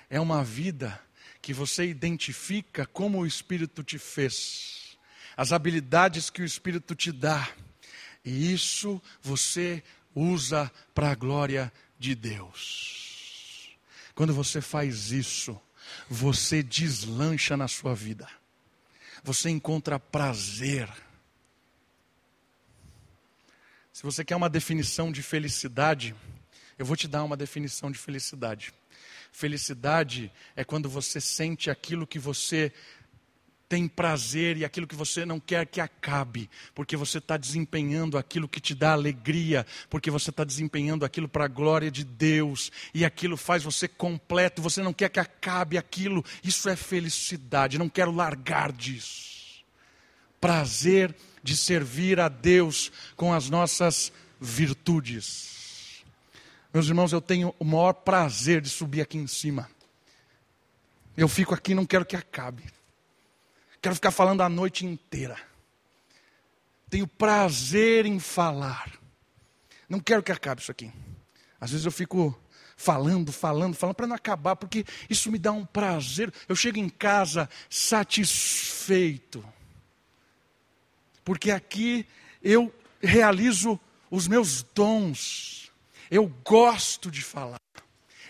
[0.09, 0.99] é uma vida
[1.41, 4.97] que você identifica como o Espírito te fez,
[5.37, 7.49] as habilidades que o Espírito te dá,
[8.25, 9.81] e isso você
[10.13, 13.77] usa para a glória de Deus.
[14.13, 15.59] Quando você faz isso,
[16.09, 18.27] você deslancha na sua vida,
[19.23, 20.89] você encontra prazer.
[23.93, 26.15] Se você quer uma definição de felicidade,
[26.77, 28.73] eu vou te dar uma definição de felicidade.
[29.31, 32.71] Felicidade é quando você sente aquilo que você
[33.69, 38.47] tem prazer e aquilo que você não quer que acabe, porque você está desempenhando aquilo
[38.47, 43.03] que te dá alegria, porque você está desempenhando aquilo para a glória de Deus, e
[43.03, 48.11] aquilo faz você completo, você não quer que acabe aquilo, isso é felicidade, não quero
[48.11, 49.63] largar disso.
[50.39, 56.03] Prazer de servir a Deus com as nossas virtudes.
[56.73, 59.69] Meus irmãos, eu tenho o maior prazer de subir aqui em cima.
[61.15, 62.63] Eu fico aqui, não quero que acabe.
[63.81, 65.37] Quero ficar falando a noite inteira.
[66.89, 68.91] Tenho prazer em falar.
[69.89, 70.91] Não quero que acabe isso aqui.
[71.59, 72.37] Às vezes eu fico
[72.75, 76.31] falando, falando, falando para não acabar, porque isso me dá um prazer.
[76.47, 79.43] Eu chego em casa satisfeito.
[81.23, 82.07] Porque aqui
[82.41, 85.71] eu realizo os meus dons.
[86.09, 87.59] Eu gosto de falar.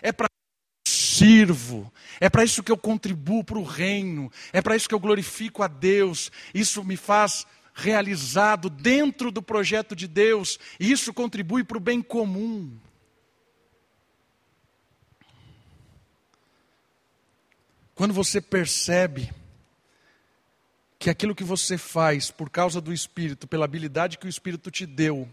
[0.02, 0.27] É para
[1.18, 1.92] sirvo.
[2.20, 4.30] É para isso que eu contribuo para o reino.
[4.52, 6.30] É para isso que eu glorifico a Deus.
[6.54, 10.58] Isso me faz realizado dentro do projeto de Deus.
[10.78, 12.76] E isso contribui para o bem comum.
[17.94, 19.32] Quando você percebe
[20.98, 24.86] que aquilo que você faz por causa do Espírito, pela habilidade que o Espírito te
[24.86, 25.28] deu,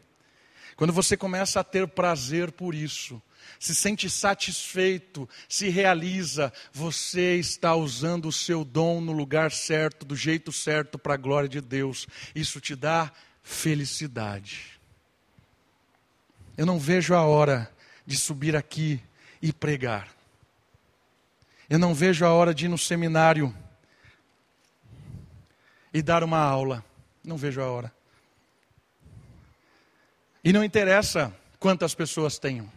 [0.75, 3.21] quando você começa a ter prazer por isso,
[3.59, 10.15] se sente satisfeito, se realiza, você está usando o seu dom no lugar certo, do
[10.15, 12.07] jeito certo, para a glória de Deus.
[12.33, 14.79] Isso te dá felicidade.
[16.57, 17.71] Eu não vejo a hora
[18.05, 19.01] de subir aqui
[19.41, 20.07] e pregar.
[21.69, 23.55] Eu não vejo a hora de ir no seminário
[25.93, 26.83] e dar uma aula.
[27.23, 27.91] Não vejo a hora.
[30.43, 32.71] E não interessa quantas pessoas tenham.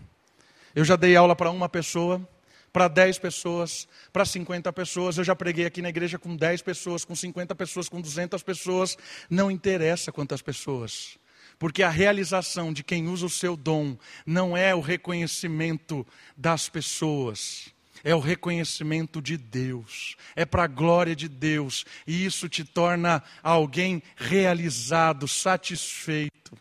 [0.78, 2.24] Eu já dei aula para uma pessoa,
[2.72, 5.18] para 10 pessoas, para 50 pessoas.
[5.18, 8.96] Eu já preguei aqui na igreja com 10 pessoas, com 50 pessoas, com 200 pessoas.
[9.28, 11.18] Não interessa quantas pessoas.
[11.58, 17.74] Porque a realização de quem usa o seu dom não é o reconhecimento das pessoas,
[18.04, 23.20] é o reconhecimento de Deus, é para a glória de Deus, e isso te torna
[23.42, 26.56] alguém realizado, satisfeito.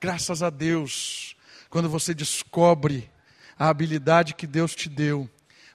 [0.00, 1.36] Graças a Deus,
[1.72, 3.10] quando você descobre
[3.58, 5.26] a habilidade que Deus te deu,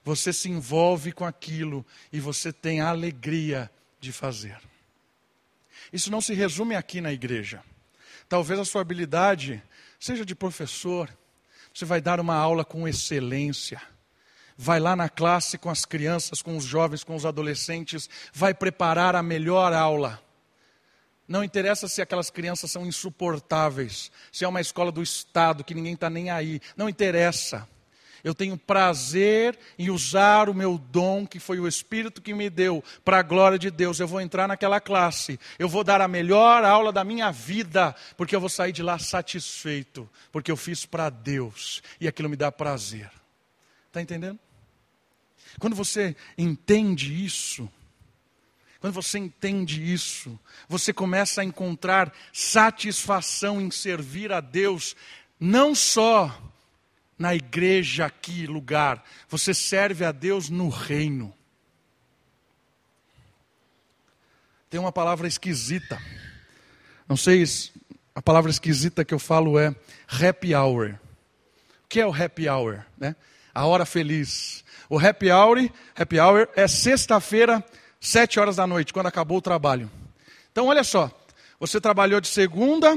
[0.04, 1.84] você se envolve com aquilo
[2.14, 3.68] e você tem a alegria
[4.00, 4.60] de fazer.
[5.92, 7.64] Isso não se resume aqui na igreja.
[8.30, 9.60] Talvez a sua habilidade
[10.00, 11.10] seja de professor,
[11.74, 13.82] você vai dar uma aula com excelência.
[14.56, 19.16] Vai lá na classe com as crianças, com os jovens, com os adolescentes, vai preparar
[19.16, 20.22] a melhor aula.
[21.28, 25.94] Não interessa se aquelas crianças são insuportáveis, se é uma escola do Estado que ninguém
[25.94, 26.62] está nem aí.
[26.76, 27.68] Não interessa.
[28.24, 32.84] Eu tenho prazer em usar o meu dom, que foi o Espírito que me deu,
[33.04, 34.00] para a glória de Deus.
[34.00, 38.36] Eu vou entrar naquela classe, eu vou dar a melhor aula da minha vida, porque
[38.36, 42.52] eu vou sair de lá satisfeito, porque eu fiz para Deus e aquilo me dá
[42.52, 43.12] prazer.
[43.88, 44.40] Está entendendo?
[45.60, 47.70] Quando você entende isso,
[48.80, 54.96] quando você entende isso, você começa a encontrar satisfação em servir a Deus,
[55.40, 56.36] não só
[57.18, 61.34] na igreja aqui, lugar, você serve a Deus no reino.
[64.70, 66.00] Tem uma palavra esquisita,
[67.08, 67.44] não sei,
[68.14, 69.74] a palavra esquisita que eu falo é
[70.08, 71.00] happy hour.
[71.86, 72.86] O que é o happy hour?
[72.98, 73.16] Né?
[73.54, 74.64] A hora feliz.
[74.90, 75.58] O happy hour,
[75.96, 77.64] happy hour é sexta-feira
[78.00, 79.90] sete horas da noite, quando acabou o trabalho.
[80.52, 81.12] Então, olha só,
[81.60, 82.96] você trabalhou de segunda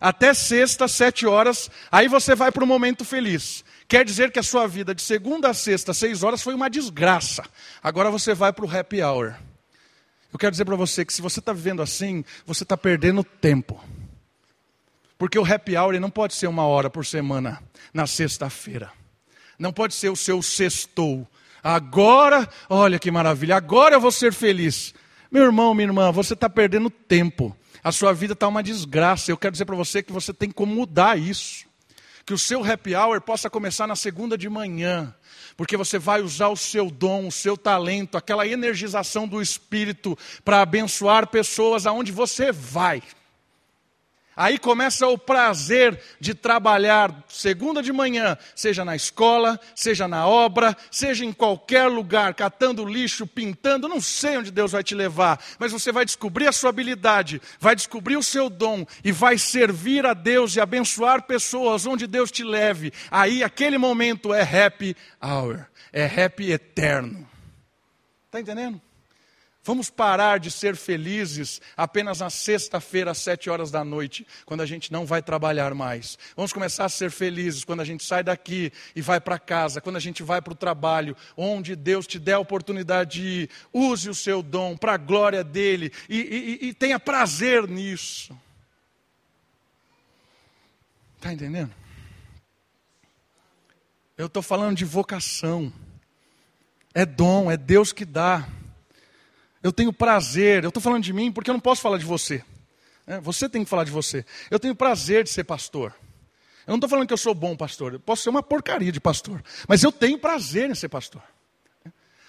[0.00, 3.64] até sexta, sete horas, aí você vai para o momento feliz.
[3.86, 7.44] Quer dizer que a sua vida de segunda a sexta, seis horas, foi uma desgraça.
[7.82, 9.34] Agora você vai para o happy hour.
[10.32, 13.82] Eu quero dizer para você que se você está vivendo assim, você está perdendo tempo.
[15.18, 17.62] Porque o happy hour não pode ser uma hora por semana
[17.92, 18.92] na sexta-feira.
[19.58, 21.28] Não pode ser o seu sextou.
[21.62, 24.94] Agora, olha que maravilha, agora eu vou ser feliz.
[25.30, 27.56] Meu irmão, minha irmã, você está perdendo tempo.
[27.82, 29.30] A sua vida está uma desgraça.
[29.30, 31.64] Eu quero dizer para você que você tem como mudar isso.
[32.26, 35.14] Que o seu happy hour possa começar na segunda de manhã
[35.60, 40.62] porque você vai usar o seu dom, o seu talento, aquela energização do espírito para
[40.62, 43.02] abençoar pessoas aonde você vai.
[44.36, 50.76] Aí começa o prazer de trabalhar segunda de manhã, seja na escola, seja na obra,
[50.90, 55.72] seja em qualquer lugar, catando lixo, pintando, não sei onde Deus vai te levar, mas
[55.72, 60.14] você vai descobrir a sua habilidade, vai descobrir o seu dom e vai servir a
[60.14, 62.92] Deus e abençoar pessoas onde Deus te leve.
[63.10, 67.28] Aí aquele momento é happy hour, é happy eterno.
[68.26, 68.80] Está entendendo?
[69.70, 74.66] Vamos parar de ser felizes apenas na sexta-feira, às sete horas da noite, quando a
[74.66, 76.18] gente não vai trabalhar mais.
[76.34, 79.94] Vamos começar a ser felizes quando a gente sai daqui e vai para casa, quando
[79.94, 83.50] a gente vai para o trabalho, onde Deus te der a oportunidade de ir.
[83.72, 88.36] Use o seu dom para a glória dele e, e, e tenha prazer nisso.
[91.16, 91.72] Está entendendo?
[94.18, 95.72] Eu estou falando de vocação.
[96.92, 98.48] É dom, é Deus que dá.
[99.62, 102.42] Eu tenho prazer, eu estou falando de mim porque eu não posso falar de você.
[103.06, 104.24] É, você tem que falar de você.
[104.50, 105.94] Eu tenho prazer de ser pastor.
[106.66, 109.00] Eu não estou falando que eu sou bom pastor, eu posso ser uma porcaria de
[109.00, 111.22] pastor, mas eu tenho prazer em ser pastor.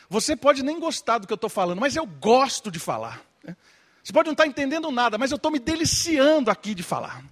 [0.09, 3.21] Você pode nem gostar do que eu estou falando, mas eu gosto de falar.
[4.03, 7.23] Você pode não estar tá entendendo nada, mas eu estou me deliciando aqui de falar.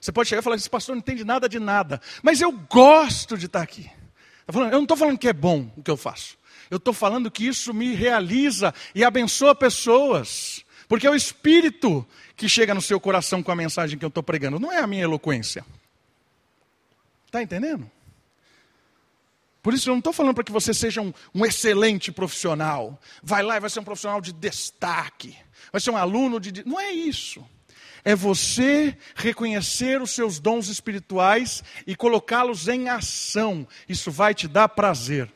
[0.00, 3.36] Você pode chegar e falar: esse pastor não entende nada de nada, mas eu gosto
[3.36, 3.90] de estar aqui.
[4.46, 6.37] Eu não estou falando que é bom o que eu faço.
[6.70, 10.64] Eu estou falando que isso me realiza e abençoa pessoas.
[10.88, 14.22] Porque é o Espírito que chega no seu coração com a mensagem que eu estou
[14.22, 15.64] pregando, não é a minha eloquência.
[17.26, 17.90] Está entendendo?
[19.62, 22.98] Por isso eu não estou falando para que você seja um, um, excelente profissional.
[23.22, 25.36] Vai lá e vai ser um profissional de destaque.
[25.70, 26.66] Vai ser um aluno de.
[26.66, 27.44] Não é isso.
[28.04, 33.66] É você reconhecer os seus dons espirituais e colocá-los em ação.
[33.86, 35.30] Isso vai te dar prazer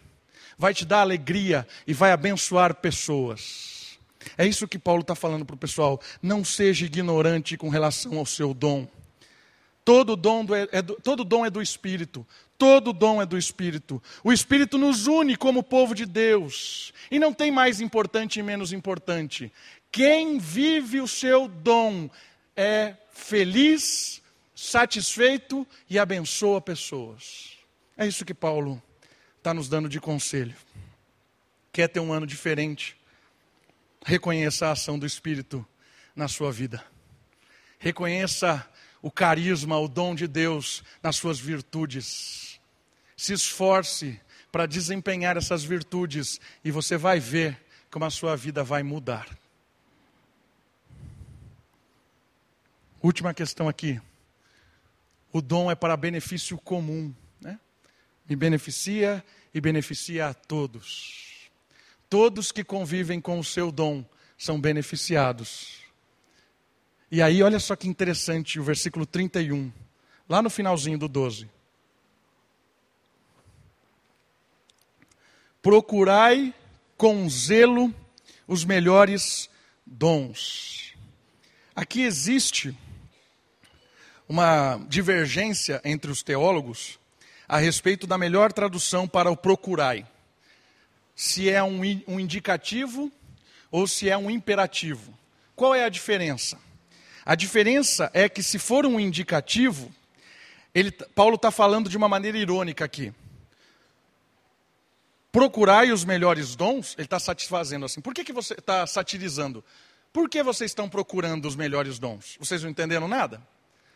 [0.63, 3.99] vai te dar alegria e vai abençoar pessoas.
[4.39, 6.01] É isso que Paulo está falando para o pessoal.
[6.23, 8.87] Não seja ignorante com relação ao seu dom.
[9.85, 12.25] Todo dom, do, é do, todo dom é do Espírito.
[12.57, 14.01] Todo dom é do Espírito.
[14.23, 16.93] O Espírito nos une como povo de Deus.
[17.11, 19.53] E não tem mais importante e menos importante.
[19.91, 22.09] Quem vive o seu dom
[22.55, 24.23] é feliz,
[24.55, 27.59] satisfeito e abençoa pessoas.
[27.99, 28.81] É isso que Paulo
[29.43, 30.55] está nos dando de conselho.
[31.73, 32.97] Quer ter um ano diferente?
[34.07, 35.67] Reconheça a ação do Espírito
[36.15, 36.85] na sua vida.
[37.77, 38.65] Reconheça
[39.03, 42.61] o carisma, o dom de Deus nas suas virtudes.
[43.17, 44.21] Se esforce
[44.53, 49.27] para desempenhar essas virtudes e você vai ver como a sua vida vai mudar.
[53.03, 54.01] Última questão aqui.
[55.33, 57.13] O dom é para benefício comum
[58.29, 61.51] me beneficia e beneficia a todos.
[62.09, 64.05] Todos que convivem com o seu dom
[64.37, 65.81] são beneficiados.
[67.11, 69.71] E aí, olha só que interessante o versículo 31,
[70.29, 71.49] lá no finalzinho do 12.
[75.61, 76.55] Procurai
[76.97, 77.95] com zelo
[78.47, 79.49] os melhores
[79.87, 80.95] dons.
[81.75, 82.77] Aqui existe
[84.29, 86.99] uma divergência entre os teólogos
[87.53, 90.07] a respeito da melhor tradução para o procurai.
[91.15, 93.13] Se é um, um indicativo
[93.71, 95.13] ou se é um imperativo.
[95.55, 96.59] Qual é a diferença?
[97.23, 99.93] A diferença é que se for um indicativo,
[100.75, 103.13] ele, Paulo está falando de uma maneira irônica aqui.
[105.31, 108.01] Procurai os melhores dons, ele está satisfazendo assim.
[108.01, 109.63] Por que, que você está satirizando?
[110.11, 112.35] Por que vocês estão procurando os melhores dons?
[112.41, 113.47] Vocês não entenderam nada?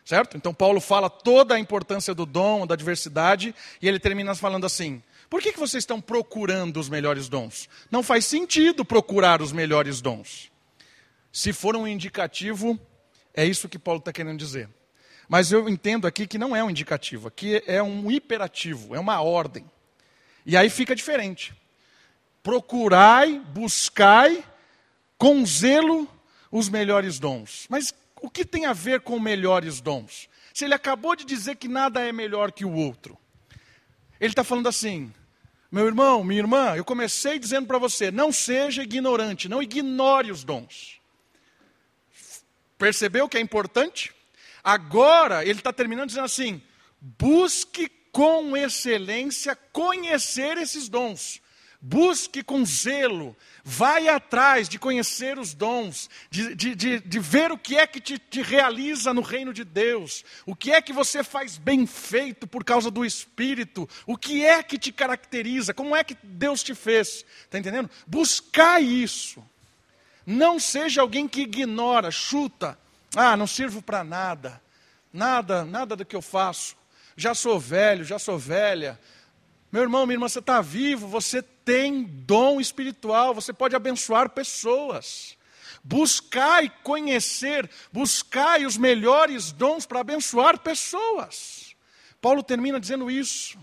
[0.07, 0.37] Certo?
[0.37, 5.03] Então Paulo fala toda a importância do dom, da diversidade, e ele termina falando assim:
[5.29, 7.67] por que, que vocês estão procurando os melhores dons?
[7.91, 10.49] Não faz sentido procurar os melhores dons.
[11.29, 12.79] Se for um indicativo,
[13.33, 14.69] é isso que Paulo está querendo dizer.
[15.27, 19.21] Mas eu entendo aqui que não é um indicativo, aqui é um hiperativo, é uma
[19.21, 19.69] ordem.
[20.45, 21.53] E aí fica diferente.
[22.41, 24.41] Procurai, buscai
[25.17, 26.07] com zelo
[26.49, 27.65] os melhores dons.
[27.69, 27.93] Mas
[28.27, 30.27] o que tem a ver com melhores dons?
[30.53, 33.17] Se ele acabou de dizer que nada é melhor que o outro.
[34.19, 35.13] Ele está falando assim:
[35.71, 40.43] Meu irmão, minha irmã, eu comecei dizendo para você: não seja ignorante, não ignore os
[40.43, 40.99] dons.
[42.77, 44.13] Percebeu que é importante?
[44.61, 46.61] Agora, ele está terminando dizendo assim:
[46.99, 51.41] busque com excelência conhecer esses dons.
[51.79, 57.57] Busque com zelo, vai atrás de conhecer os dons, de, de, de, de ver o
[57.57, 61.23] que é que te, te, realiza no reino de Deus, o que é que você
[61.23, 66.03] faz bem feito por causa do Espírito, o que é que te caracteriza, como é
[66.03, 67.91] que Deus te fez, está entendendo?
[68.07, 69.43] Buscar isso.
[70.25, 72.77] Não seja alguém que ignora, chuta,
[73.15, 74.59] ah, não sirvo para nada,
[75.13, 76.75] nada, nada do que eu faço,
[77.15, 78.99] já sou velho, já sou velha,
[79.71, 85.37] meu irmão, minha irmã, você está vivo, você tem dom espiritual, você pode abençoar pessoas.
[85.83, 91.75] Buscai conhecer, buscai os melhores dons para abençoar pessoas.
[92.21, 93.57] Paulo termina dizendo isso.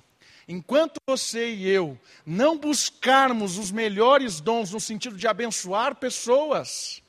[0.46, 7.02] Enquanto você e eu não buscarmos os melhores dons no sentido de abençoar pessoas,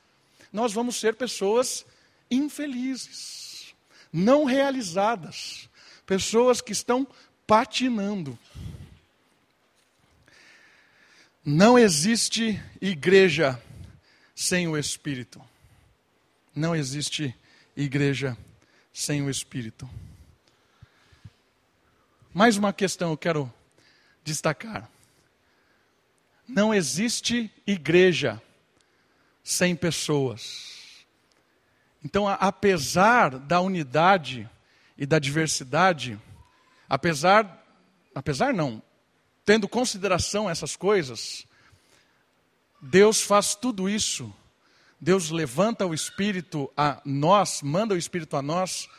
[0.51, 1.85] nós vamos ser pessoas
[2.31, 3.75] infelizes,
[4.11, 5.69] não realizadas,
[6.05, 7.05] pessoas que estão
[7.45, 8.37] patinando.
[11.47, 13.61] Não existe igreja
[14.33, 15.39] sem o Espírito.
[16.55, 17.35] Não existe
[17.77, 18.35] igreja
[18.91, 19.87] sem o Espírito.
[22.33, 23.53] Mais uma questão eu quero
[24.23, 24.89] destacar.
[26.47, 28.41] Não existe igreja
[29.43, 31.05] sem pessoas.
[32.03, 34.49] Então, apesar da unidade
[34.97, 36.19] e da diversidade,
[36.89, 37.63] apesar,
[38.15, 38.81] apesar não,
[39.45, 41.45] tendo consideração essas coisas,
[42.81, 44.33] Deus faz tudo isso.
[44.99, 48.89] Deus levanta o Espírito a nós, manda o Espírito a nós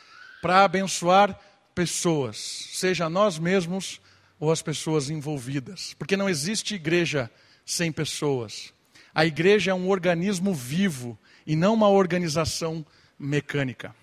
[0.40, 1.38] para abençoar
[1.74, 2.36] pessoas,
[2.72, 4.00] seja nós mesmos
[4.38, 5.94] ou as pessoas envolvidas.
[5.94, 7.30] Porque não existe igreja
[7.64, 8.72] sem pessoas.
[9.14, 12.84] A igreja é um organismo vivo e não uma organização
[13.18, 13.94] mecânica.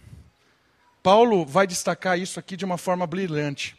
[1.02, 3.78] Paulo vai destacar isso aqui de uma forma brilhante.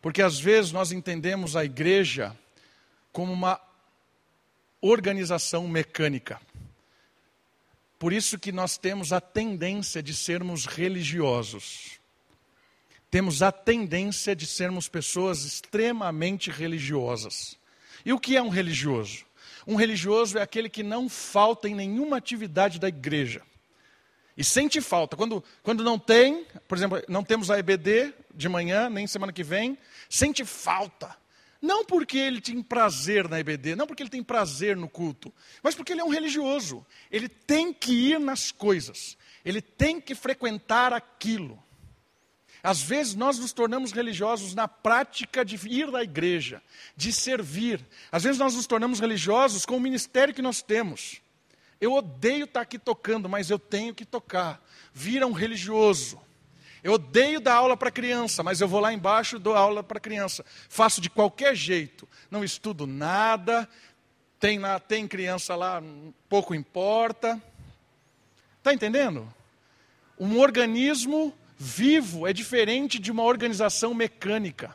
[0.00, 2.36] Porque às vezes nós entendemos a igreja
[3.12, 3.60] como uma
[4.80, 6.40] organização mecânica.
[7.98, 12.00] Por isso que nós temos a tendência de sermos religiosos.
[13.10, 17.58] Temos a tendência de sermos pessoas extremamente religiosas.
[18.04, 19.26] E o que é um religioso?
[19.66, 23.42] Um religioso é aquele que não falta em nenhuma atividade da igreja.
[24.40, 25.18] E sente falta.
[25.18, 29.44] Quando, quando não tem, por exemplo, não temos a EBD de manhã, nem semana que
[29.44, 29.76] vem,
[30.08, 31.14] sente falta.
[31.60, 35.30] Não porque ele tem prazer na EBD, não porque ele tem prazer no culto,
[35.62, 36.86] mas porque ele é um religioso.
[37.10, 39.14] Ele tem que ir nas coisas,
[39.44, 41.62] ele tem que frequentar aquilo.
[42.62, 46.62] Às vezes nós nos tornamos religiosos na prática de ir à igreja,
[46.96, 47.86] de servir.
[48.10, 51.20] Às vezes nós nos tornamos religiosos com o ministério que nós temos.
[51.80, 54.62] Eu odeio estar aqui tocando, mas eu tenho que tocar.
[54.92, 56.20] Vira um religioso.
[56.82, 60.00] Eu odeio dar aula para criança, mas eu vou lá embaixo e dou aula para
[60.00, 60.44] criança.
[60.68, 62.08] Faço de qualquer jeito.
[62.30, 63.68] Não estudo nada.
[64.38, 64.58] Tem,
[64.88, 65.82] tem criança lá,
[66.28, 67.40] pouco importa.
[68.58, 69.32] Está entendendo?
[70.18, 74.74] Um organismo vivo é diferente de uma organização mecânica.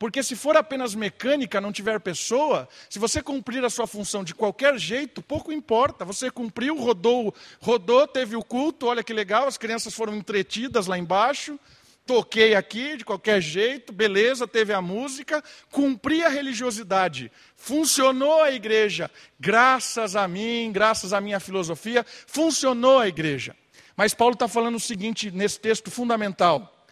[0.00, 4.34] Porque se for apenas mecânica, não tiver pessoa, se você cumprir a sua função de
[4.34, 6.06] qualquer jeito, pouco importa.
[6.06, 10.96] Você cumpriu, rodou, rodou, teve o culto, olha que legal, as crianças foram entretidas lá
[10.96, 11.60] embaixo,
[12.06, 19.10] toquei aqui de qualquer jeito, beleza, teve a música, cumpri a religiosidade, funcionou a igreja,
[19.38, 23.54] graças a mim, graças à minha filosofia, funcionou a igreja.
[23.94, 26.86] Mas Paulo está falando o seguinte nesse texto fundamental: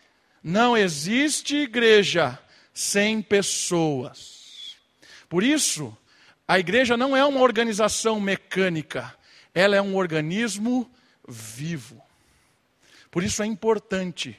[0.44, 2.38] não existe igreja
[2.78, 4.76] sem pessoas.
[5.28, 5.98] Por isso,
[6.46, 9.12] a igreja não é uma organização mecânica,
[9.52, 10.88] ela é um organismo
[11.26, 12.00] vivo.
[13.10, 14.38] Por isso é importante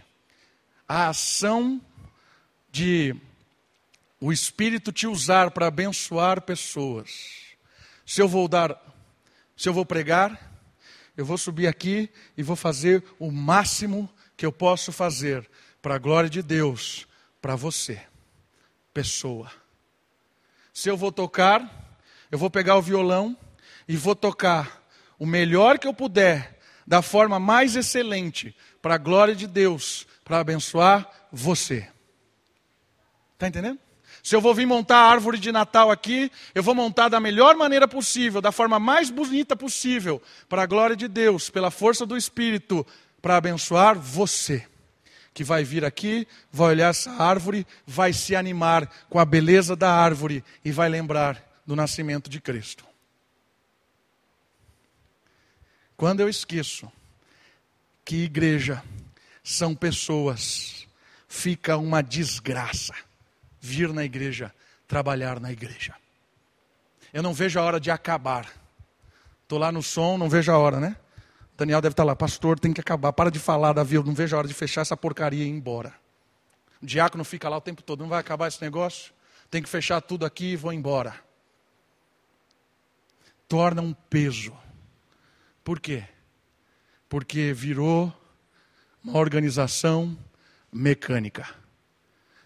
[0.87, 1.81] a ação
[2.71, 3.13] de
[4.21, 7.09] o Espírito te usar para abençoar pessoas.
[8.05, 8.81] Se eu vou dar,
[9.57, 10.49] se eu vou pregar,
[11.17, 15.45] eu vou subir aqui e vou fazer o máximo que eu posso fazer
[15.81, 17.05] para a glória de Deus,
[17.41, 18.08] para você
[18.93, 19.51] pessoa.
[20.73, 21.97] Se eu vou tocar,
[22.31, 23.35] eu vou pegar o violão
[23.87, 24.83] e vou tocar
[25.17, 30.39] o melhor que eu puder, da forma mais excelente, para a glória de Deus, para
[30.39, 31.87] abençoar você.
[33.33, 33.79] Está entendendo?
[34.23, 37.55] Se eu vou vir montar a árvore de Natal aqui, eu vou montar da melhor
[37.55, 42.17] maneira possível, da forma mais bonita possível, para a glória de Deus, pela força do
[42.17, 42.85] Espírito,
[43.21, 44.65] para abençoar você.
[45.39, 49.89] Que vai vir aqui, vai olhar essa árvore, vai se animar com a beleza da
[49.89, 52.83] árvore e vai lembrar do nascimento de Cristo.
[55.95, 56.91] Quando eu esqueço
[58.03, 58.83] que igreja
[59.41, 60.85] são pessoas,
[61.25, 62.93] fica uma desgraça
[63.61, 64.53] vir na igreja,
[64.89, 65.95] trabalhar na igreja.
[67.13, 68.45] Eu não vejo a hora de acabar.
[69.43, 70.97] Estou lá no som, não vejo a hora, né?
[71.59, 73.11] Daniel deve estar lá, pastor, tem que acabar.
[73.11, 75.49] Para de falar, Davi, eu não vejo a hora de fechar essa porcaria e ir
[75.49, 75.93] embora.
[76.81, 79.11] O diácono fica lá o tempo todo, não vai acabar esse negócio?
[79.51, 81.13] Tem que fechar tudo aqui e vou embora.
[83.45, 84.55] Torna um peso.
[85.61, 86.05] Por quê?
[87.09, 88.13] Porque virou
[89.03, 90.17] uma organização
[90.71, 91.45] mecânica.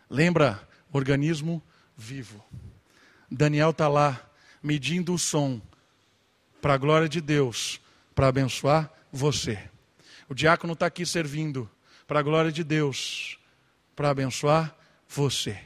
[0.09, 0.67] Lembra?
[0.91, 1.61] Organismo
[1.95, 2.43] vivo.
[3.29, 4.19] Daniel está lá
[4.61, 5.61] medindo o som
[6.59, 7.79] para a glória de Deus,
[8.15, 9.69] para abençoar você.
[10.27, 11.69] O diácono está aqui servindo
[12.07, 13.37] para a glória de Deus,
[13.95, 14.75] para abençoar
[15.07, 15.61] você.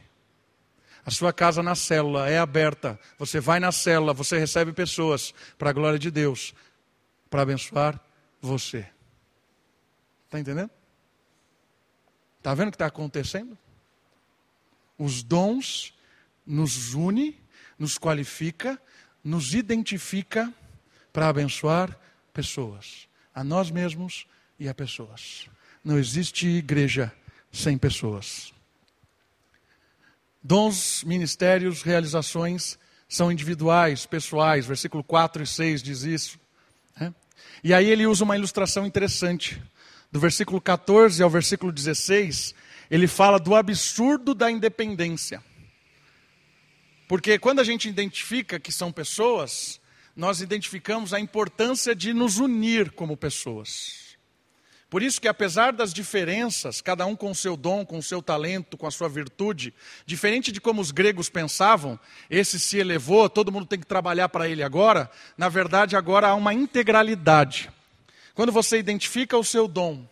[1.06, 3.00] A sua casa na célula é aberta.
[3.18, 6.54] Você vai na célula, você recebe pessoas para a glória de Deus,
[7.30, 7.98] para abençoar
[8.42, 8.86] você.
[10.26, 10.70] Está entendendo?
[12.40, 13.58] Está vendo o que está acontecendo?
[14.98, 15.94] Os dons
[16.46, 17.40] nos une,
[17.80, 18.82] nos qualifica,
[19.24, 20.54] nos identifica
[21.14, 21.98] para abençoar
[22.34, 23.07] pessoas
[23.38, 24.26] a nós mesmos
[24.58, 25.48] e a pessoas.
[25.84, 27.14] Não existe igreja
[27.52, 28.52] sem pessoas.
[30.42, 34.66] Dons, ministérios, realizações são individuais, pessoais.
[34.66, 36.40] Versículo 4 e 6 diz isso.
[37.00, 37.14] Né?
[37.64, 39.62] E aí ele usa uma ilustração interessante.
[40.12, 42.56] Do versículo 14 ao versículo 16,
[42.90, 45.44] ele fala do absurdo da independência.
[47.08, 49.80] Porque quando a gente identifica que são pessoas,
[50.18, 54.18] nós identificamos a importância de nos unir como pessoas.
[54.90, 58.88] Por isso que apesar das diferenças, cada um com seu dom, com seu talento, com
[58.88, 59.74] a sua virtude,
[60.08, 62.00] diferente de como os gregos pensavam,
[62.32, 66.36] esse se elevou, todo mundo tem que trabalhar para ele agora, na verdade agora há
[66.36, 67.70] uma integralidade.
[68.34, 70.08] Quando você identifica o seu dom,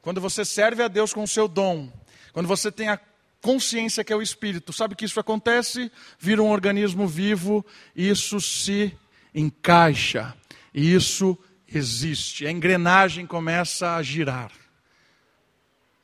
[0.00, 1.92] quando você serve a Deus com o seu dom,
[2.32, 2.98] quando você tem a
[3.42, 5.92] consciência que é o Espírito, sabe que isso acontece?
[6.18, 8.96] Vira um organismo vivo, isso se
[9.34, 10.34] encaixa,
[10.74, 12.46] e isso existe.
[12.46, 14.50] A engrenagem começa a girar.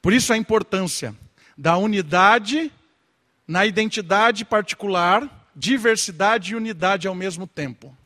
[0.01, 1.15] Por isso a importância
[1.57, 2.73] da unidade
[3.49, 7.97] na identidade particular, diversidade e unidade ao mesmo tempo.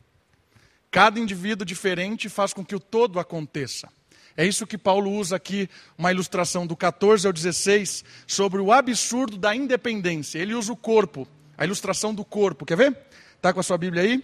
[0.89, 3.89] Cada indivíduo diferente faz com que o todo aconteça.
[4.37, 9.37] É isso que Paulo usa aqui, uma ilustração do 14 ao 16, sobre o absurdo
[9.37, 10.39] da independência.
[10.39, 12.65] Ele usa o corpo, a ilustração do corpo.
[12.65, 12.97] Quer ver?
[13.35, 14.23] Está com a sua Bíblia aí?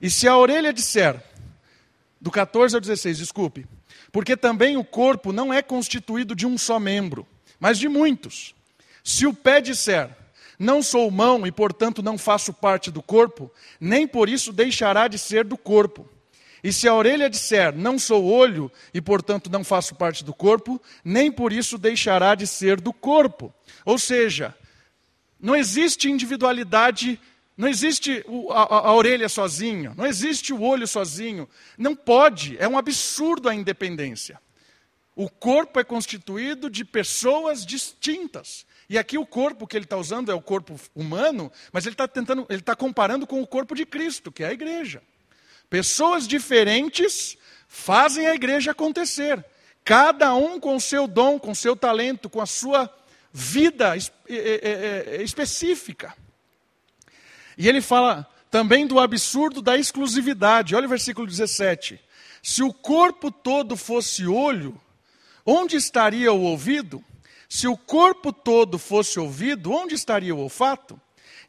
[0.00, 1.22] E se a orelha disser,
[2.20, 3.66] do 14 ao 16, desculpe,
[4.10, 7.26] porque também o corpo não é constituído de um só membro,
[7.58, 8.54] mas de muitos.
[9.04, 10.10] Se o pé disser,
[10.58, 15.18] não sou mão e portanto não faço parte do corpo, nem por isso deixará de
[15.18, 16.08] ser do corpo.
[16.62, 20.80] E se a orelha disser, não sou olho e portanto não faço parte do corpo,
[21.02, 23.52] nem por isso deixará de ser do corpo.
[23.84, 24.54] Ou seja,
[25.40, 27.18] não existe individualidade
[27.60, 31.46] não existe a, a, a, orelha sozinho, não existe o olho sozinho.
[31.76, 34.40] Não pode, é um absurdo a independência.
[35.14, 38.64] O corpo é constituído de pessoas distintas.
[38.88, 42.08] E aqui o corpo que ele está usando é o corpo humano, mas ele está
[42.08, 45.02] tentando, ele está comparando com o corpo de Cristo, que é a igreja.
[45.68, 47.36] Pessoas diferentes
[47.68, 49.44] fazem a igreja acontecer.
[49.84, 52.90] Cada um com o seu dom, com o seu talento, com a sua
[53.30, 53.92] vida
[55.22, 56.14] específica.
[57.60, 60.74] E ele fala também do absurdo da exclusividade.
[60.74, 62.00] Olha o versículo 17.
[62.42, 64.80] Se o corpo todo fosse olho,
[65.44, 67.04] onde estaria o ouvido?
[67.50, 70.98] Se o corpo todo fosse ouvido, onde estaria o olfato?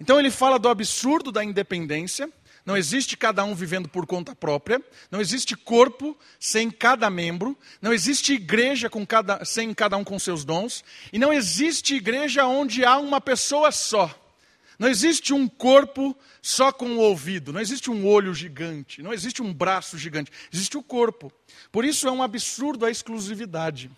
[0.01, 2.29] Então ele fala do absurdo da independência.
[2.65, 7.93] Não existe cada um vivendo por conta própria, não existe corpo sem cada membro, não
[7.93, 12.83] existe igreja com cada, sem cada um com seus dons, e não existe igreja onde
[12.83, 14.20] há uma pessoa só.
[14.81, 19.39] Não existe um corpo só com o ouvido, não existe um olho gigante, não existe
[19.39, 21.31] um braço gigante, existe o corpo.
[21.71, 23.91] Por isso é um absurdo a exclusividade.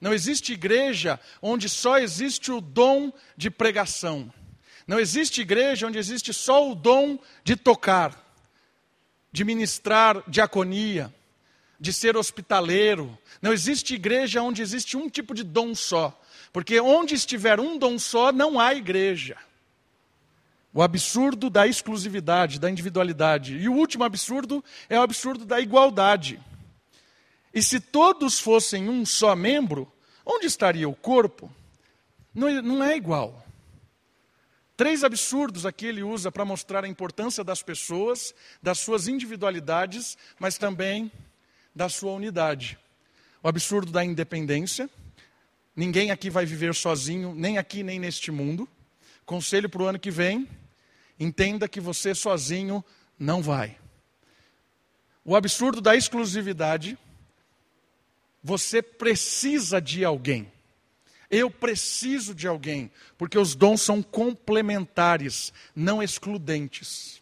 [0.00, 4.32] Não existe igreja onde só existe o dom de pregação.
[4.86, 8.32] Não existe igreja onde existe só o dom de tocar,
[9.32, 11.12] de ministrar diaconia,
[11.80, 13.18] de ser hospitaleiro.
[13.42, 16.16] Não existe igreja onde existe um tipo de dom só.
[16.52, 19.36] Porque onde estiver um dom só, não há igreja.
[20.76, 23.56] O absurdo da exclusividade, da individualidade.
[23.56, 26.38] E o último absurdo é o absurdo da igualdade.
[27.52, 29.90] E se todos fossem um só membro,
[30.26, 31.48] Onde estaria o corpo?
[32.34, 33.46] Não, não é igual.
[34.76, 40.58] Três absurdos aqui ele usa para mostrar a importância das pessoas, das suas individualidades, mas
[40.58, 41.10] também
[41.72, 42.76] da sua unidade.
[43.40, 44.90] O absurdo da independência.
[45.76, 48.68] Ninguém aqui vai viver sozinho, nem aqui nem neste mundo.
[49.24, 50.48] Conselho para o ano que vem:
[51.18, 52.84] entenda que você sozinho
[53.18, 53.78] não vai.
[55.24, 56.96] O absurdo da exclusividade.
[58.42, 60.52] Você precisa de alguém.
[61.28, 67.20] Eu preciso de alguém, porque os dons são complementares, não excludentes.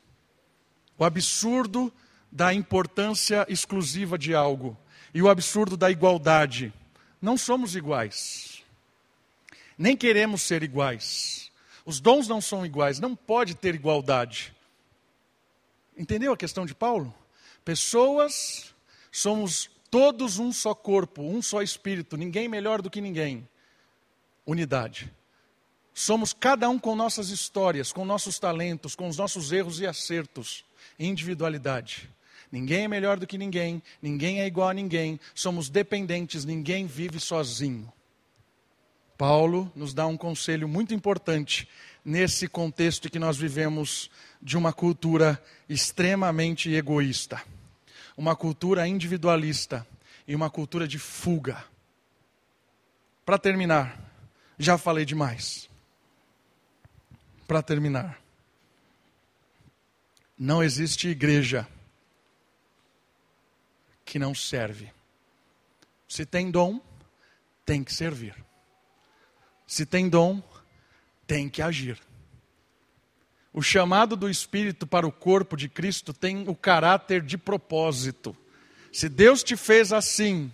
[0.99, 1.91] O absurdo
[2.31, 4.77] da importância exclusiva de algo
[5.15, 6.73] e o absurdo da igualdade.
[7.23, 8.63] Não somos iguais.
[9.79, 11.44] Nem queremos ser iguais.
[11.85, 14.55] Os dons não são iguais, não pode ter igualdade.
[15.97, 17.15] Entendeu a questão de Paulo?
[17.65, 18.75] Pessoas,
[19.13, 23.47] somos todos um só corpo, um só espírito, ninguém melhor do que ninguém
[24.47, 25.11] unidade.
[25.93, 30.65] Somos cada um com nossas histórias, com nossos talentos, com os nossos erros e acertos,
[30.99, 32.11] individualidade.
[32.51, 37.21] Ninguém é melhor do que ninguém, ninguém é igual a ninguém, somos dependentes, ninguém vive
[37.21, 37.93] sozinho.
[39.17, 41.69] Paulo nos dá um conselho muito importante
[42.05, 44.11] nesse contexto que nós vivemos
[44.43, 47.43] de uma cultura extremamente egoísta,
[48.17, 49.87] uma cultura individualista
[50.27, 51.65] e uma cultura de fuga.
[53.25, 53.99] Para terminar,
[54.59, 55.69] já falei demais.
[57.47, 58.21] Para terminar,
[60.37, 61.67] não existe igreja
[64.05, 64.93] que não serve.
[66.09, 66.81] Se tem dom,
[67.65, 68.44] tem que servir.
[69.75, 70.41] Se tem dom,
[71.27, 71.99] tem que agir.
[73.53, 78.37] O chamado do Espírito para o corpo de Cristo tem o caráter de propósito.
[78.93, 80.53] Se Deus te fez assim,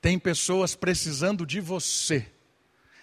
[0.00, 2.26] tem pessoas precisando de você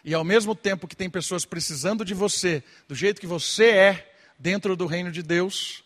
[0.03, 4.15] e ao mesmo tempo que tem pessoas precisando de você, do jeito que você é
[4.39, 5.83] dentro do reino de Deus,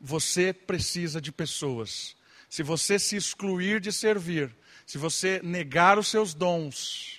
[0.00, 2.14] você precisa de pessoas.
[2.48, 4.54] Se você se excluir de servir,
[4.86, 7.17] se você negar os seus dons,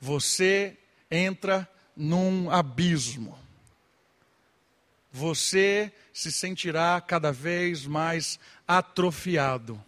[0.00, 0.76] você
[1.10, 3.38] entra num abismo.
[5.10, 8.38] Você se sentirá cada vez mais
[8.68, 9.82] atrofiado.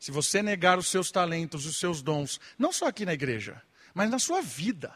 [0.00, 3.62] Se você negar os seus talentos, os seus dons, não só aqui na igreja,
[3.94, 4.92] mas na sua vida.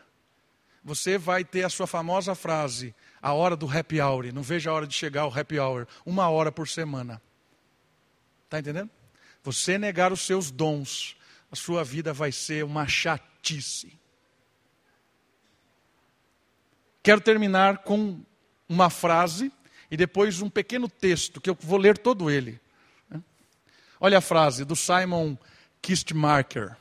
[0.83, 4.33] Você vai ter a sua famosa frase, a hora do happy hour.
[4.33, 5.87] Não veja a hora de chegar o happy hour.
[6.05, 7.21] Uma hora por semana.
[8.45, 8.91] Está entendendo?
[9.43, 11.17] Você negar os seus dons,
[11.51, 13.99] a sua vida vai ser uma chatice.
[17.07, 18.19] Quero terminar com
[18.69, 19.53] uma frase
[19.89, 22.59] e depois um pequeno texto, que eu vou ler todo ele.
[24.01, 25.37] Olha a frase do Simon
[25.81, 26.77] Kistmarker.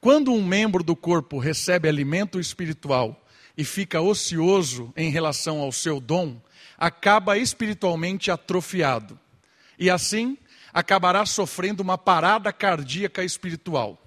[0.00, 3.20] Quando um membro do corpo recebe alimento espiritual
[3.56, 6.40] e fica ocioso em relação ao seu dom,
[6.78, 9.18] acaba espiritualmente atrofiado.
[9.76, 10.38] E assim,
[10.72, 14.00] acabará sofrendo uma parada cardíaca espiritual.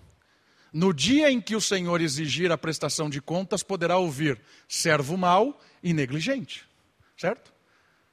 [0.71, 5.59] No dia em que o Senhor exigir a prestação de contas, poderá ouvir servo mau
[5.83, 6.65] e negligente.
[7.17, 7.53] Certo?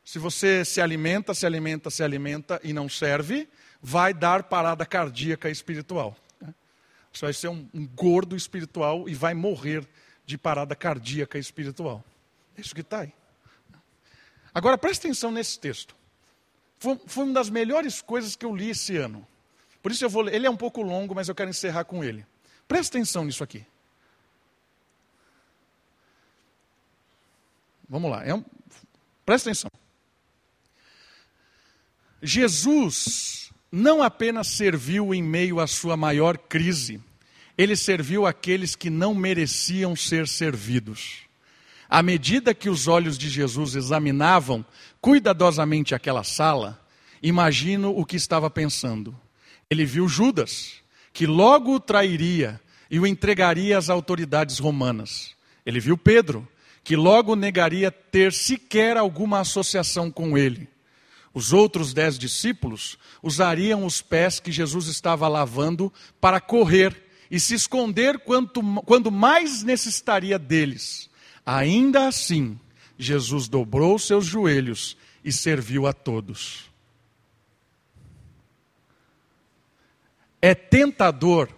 [0.04, 3.48] Se você se alimenta, se alimenta, se alimenta e não serve,
[3.80, 6.16] vai dar parada cardíaca espiritual.
[7.12, 9.86] Você vai ser um, um gordo espiritual e vai morrer
[10.26, 12.04] de parada cardíaca espiritual.
[12.56, 13.12] É isso que está aí.
[14.52, 15.94] Agora preste atenção nesse texto.
[16.78, 19.26] Foi, foi, uma das melhores coisas que eu li esse ano.
[19.82, 20.28] Por isso eu vou.
[20.28, 22.26] Ele é um pouco longo, mas eu quero encerrar com ele.
[22.68, 23.64] Preste atenção nisso aqui.
[27.88, 28.24] Vamos lá.
[28.24, 28.44] É um,
[29.24, 29.70] presta atenção.
[32.22, 37.00] Jesus não apenas serviu em meio à sua maior crise,
[37.56, 41.28] ele serviu aqueles que não mereciam ser servidos.
[41.88, 44.64] À medida que os olhos de Jesus examinavam
[45.00, 46.78] cuidadosamente aquela sala,
[47.22, 49.18] imagino o que estava pensando.
[49.70, 50.82] Ele viu Judas,
[51.18, 55.34] que logo o trairia e o entregaria às autoridades romanas.
[55.66, 56.46] Ele viu Pedro,
[56.84, 60.68] que logo negaria ter sequer alguma associação com ele.
[61.34, 66.96] Os outros dez discípulos usariam os pés que Jesus estava lavando para correr
[67.28, 71.10] e se esconder quanto, quando mais necessitaria deles.
[71.44, 72.56] Ainda assim,
[72.96, 76.70] Jesus dobrou seus joelhos e serviu a todos.
[80.40, 81.48] É tentador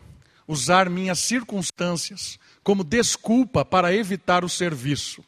[0.47, 5.25] usar minhas circunstâncias como desculpa para evitar o serviço.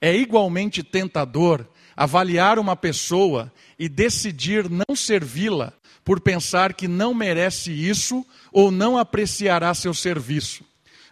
[0.00, 1.66] É igualmente tentador
[1.96, 5.72] avaliar uma pessoa e decidir não servi-la
[6.04, 10.64] por pensar que não merece isso ou não apreciará seu serviço.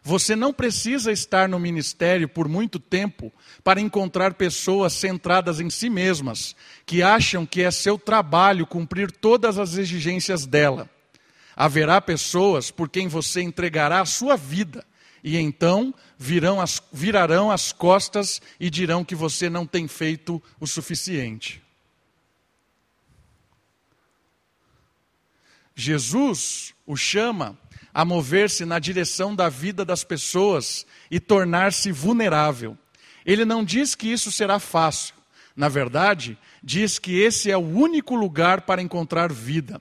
[0.02, 3.32] Você não precisa estar no ministério por muito tempo
[3.62, 6.54] para encontrar pessoas centradas em si mesmas,
[6.84, 10.90] que acham que é seu trabalho cumprir todas as exigências dela.
[11.56, 14.84] Haverá pessoas por quem você entregará a sua vida,
[15.22, 20.66] e então virão as, virarão as costas e dirão que você não tem feito o
[20.66, 21.62] suficiente.
[25.74, 27.58] Jesus o chama
[27.92, 32.76] a mover-se na direção da vida das pessoas e tornar-se vulnerável.
[33.24, 35.14] Ele não diz que isso será fácil.
[35.56, 39.80] Na verdade, diz que esse é o único lugar para encontrar vida.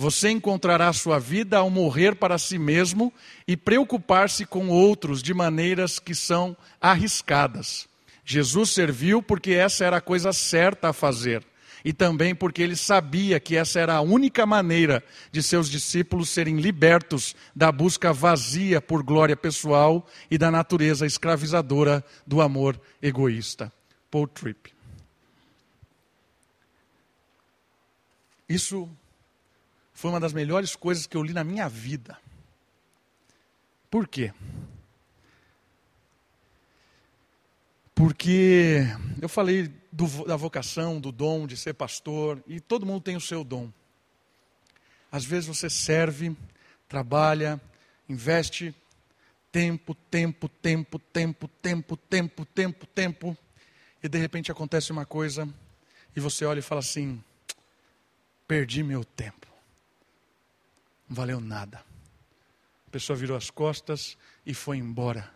[0.00, 3.12] Você encontrará sua vida ao morrer para si mesmo
[3.48, 7.88] e preocupar-se com outros de maneiras que são arriscadas.
[8.24, 11.44] Jesus serviu porque essa era a coisa certa a fazer
[11.84, 16.58] e também porque ele sabia que essa era a única maneira de seus discípulos serem
[16.58, 23.72] libertos da busca vazia por glória pessoal e da natureza escravizadora do amor egoísta.
[24.12, 24.72] Paul Tripp.
[28.48, 28.88] Isso
[29.98, 32.16] foi uma das melhores coisas que eu li na minha vida.
[33.90, 34.32] Por quê?
[37.96, 38.82] Porque
[39.20, 43.20] eu falei do, da vocação, do dom de ser pastor, e todo mundo tem o
[43.20, 43.72] seu dom.
[45.10, 46.36] Às vezes você serve,
[46.88, 47.60] trabalha,
[48.08, 48.72] investe
[49.50, 53.36] tempo, tempo, tempo, tempo, tempo, tempo, tempo, tempo,
[54.00, 55.48] e de repente acontece uma coisa
[56.14, 57.20] e você olha e fala assim:
[58.46, 59.47] perdi meu tempo,
[61.08, 61.84] não valeu nada.
[62.86, 65.32] A pessoa virou as costas e foi embora,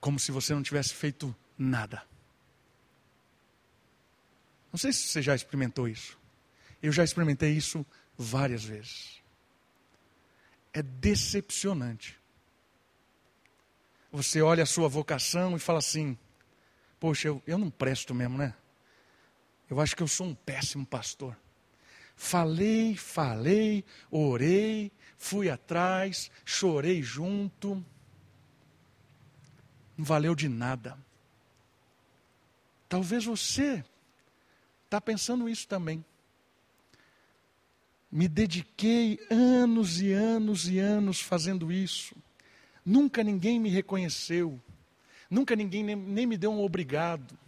[0.00, 2.02] como se você não tivesse feito nada.
[4.72, 6.18] Não sei se você já experimentou isso.
[6.82, 7.84] Eu já experimentei isso
[8.16, 9.22] várias vezes.
[10.72, 12.18] É decepcionante.
[14.12, 16.16] Você olha a sua vocação e fala assim:
[17.00, 18.54] Poxa, eu, eu não presto mesmo, né?
[19.68, 21.36] Eu acho que eu sou um péssimo pastor.
[22.20, 27.76] Falei, falei, orei, fui atrás, chorei junto.
[29.96, 30.98] Não valeu de nada.
[32.88, 33.84] Talvez você
[34.84, 36.04] está pensando isso também.
[38.10, 42.16] Me dediquei anos e anos e anos fazendo isso.
[42.84, 44.60] Nunca ninguém me reconheceu.
[45.30, 47.38] Nunca ninguém nem, nem me deu um obrigado.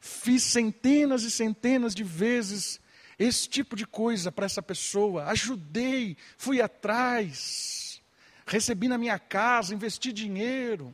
[0.00, 2.81] Fiz centenas e centenas de vezes
[3.24, 5.26] esse tipo de coisa para essa pessoa.
[5.26, 8.02] Ajudei, fui atrás,
[8.46, 10.92] recebi na minha casa, investi dinheiro.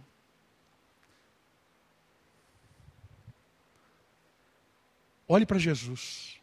[5.26, 6.38] Olhe para Jesus.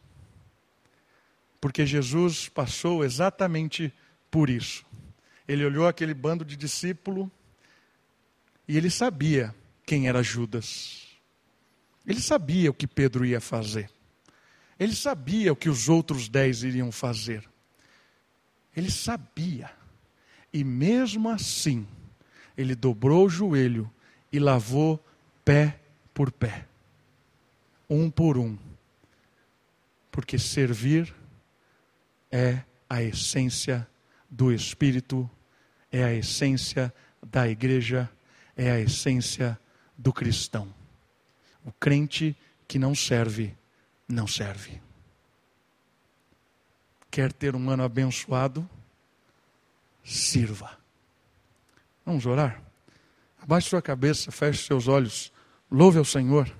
[1.60, 3.92] Porque Jesus passou exatamente
[4.30, 4.84] por isso.
[5.48, 7.30] Ele olhou aquele bando de discípulo
[8.68, 11.06] e ele sabia quem era Judas.
[12.06, 13.90] Ele sabia o que Pedro ia fazer.
[14.78, 17.48] Ele sabia o que os outros dez iriam fazer.
[18.76, 19.70] Ele sabia.
[20.52, 21.86] E mesmo assim,
[22.56, 23.90] ele dobrou o joelho
[24.32, 25.02] e lavou
[25.44, 25.80] pé
[26.12, 26.66] por pé,
[27.88, 28.56] um por um
[30.16, 31.14] porque servir
[32.32, 33.86] é a essência
[34.30, 35.30] do Espírito,
[35.92, 36.90] é a essência
[37.22, 38.10] da igreja,
[38.56, 39.60] é a essência
[39.94, 40.74] do cristão.
[41.62, 42.34] O crente
[42.66, 43.54] que não serve,
[44.08, 44.80] não serve.
[47.10, 48.68] Quer ter um ano abençoado?
[50.04, 50.78] Sirva.
[52.04, 52.62] Vamos orar?
[53.42, 55.32] Abaixe sua cabeça, feche seus olhos,
[55.70, 56.50] louve ao Senhor,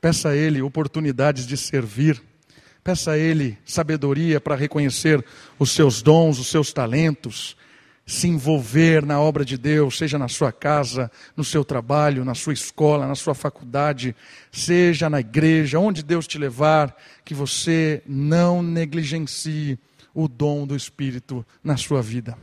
[0.00, 2.22] peça a Ele oportunidades de servir
[2.84, 5.24] Peça a Ele sabedoria para reconhecer
[5.58, 7.56] os seus dons, os seus talentos,
[8.06, 12.52] se envolver na obra de Deus, seja na sua casa, no seu trabalho, na sua
[12.52, 14.14] escola, na sua faculdade,
[14.50, 19.78] seja na igreja, onde Deus te levar, que você não negligencie
[20.14, 22.36] o dom do Espírito na sua vida.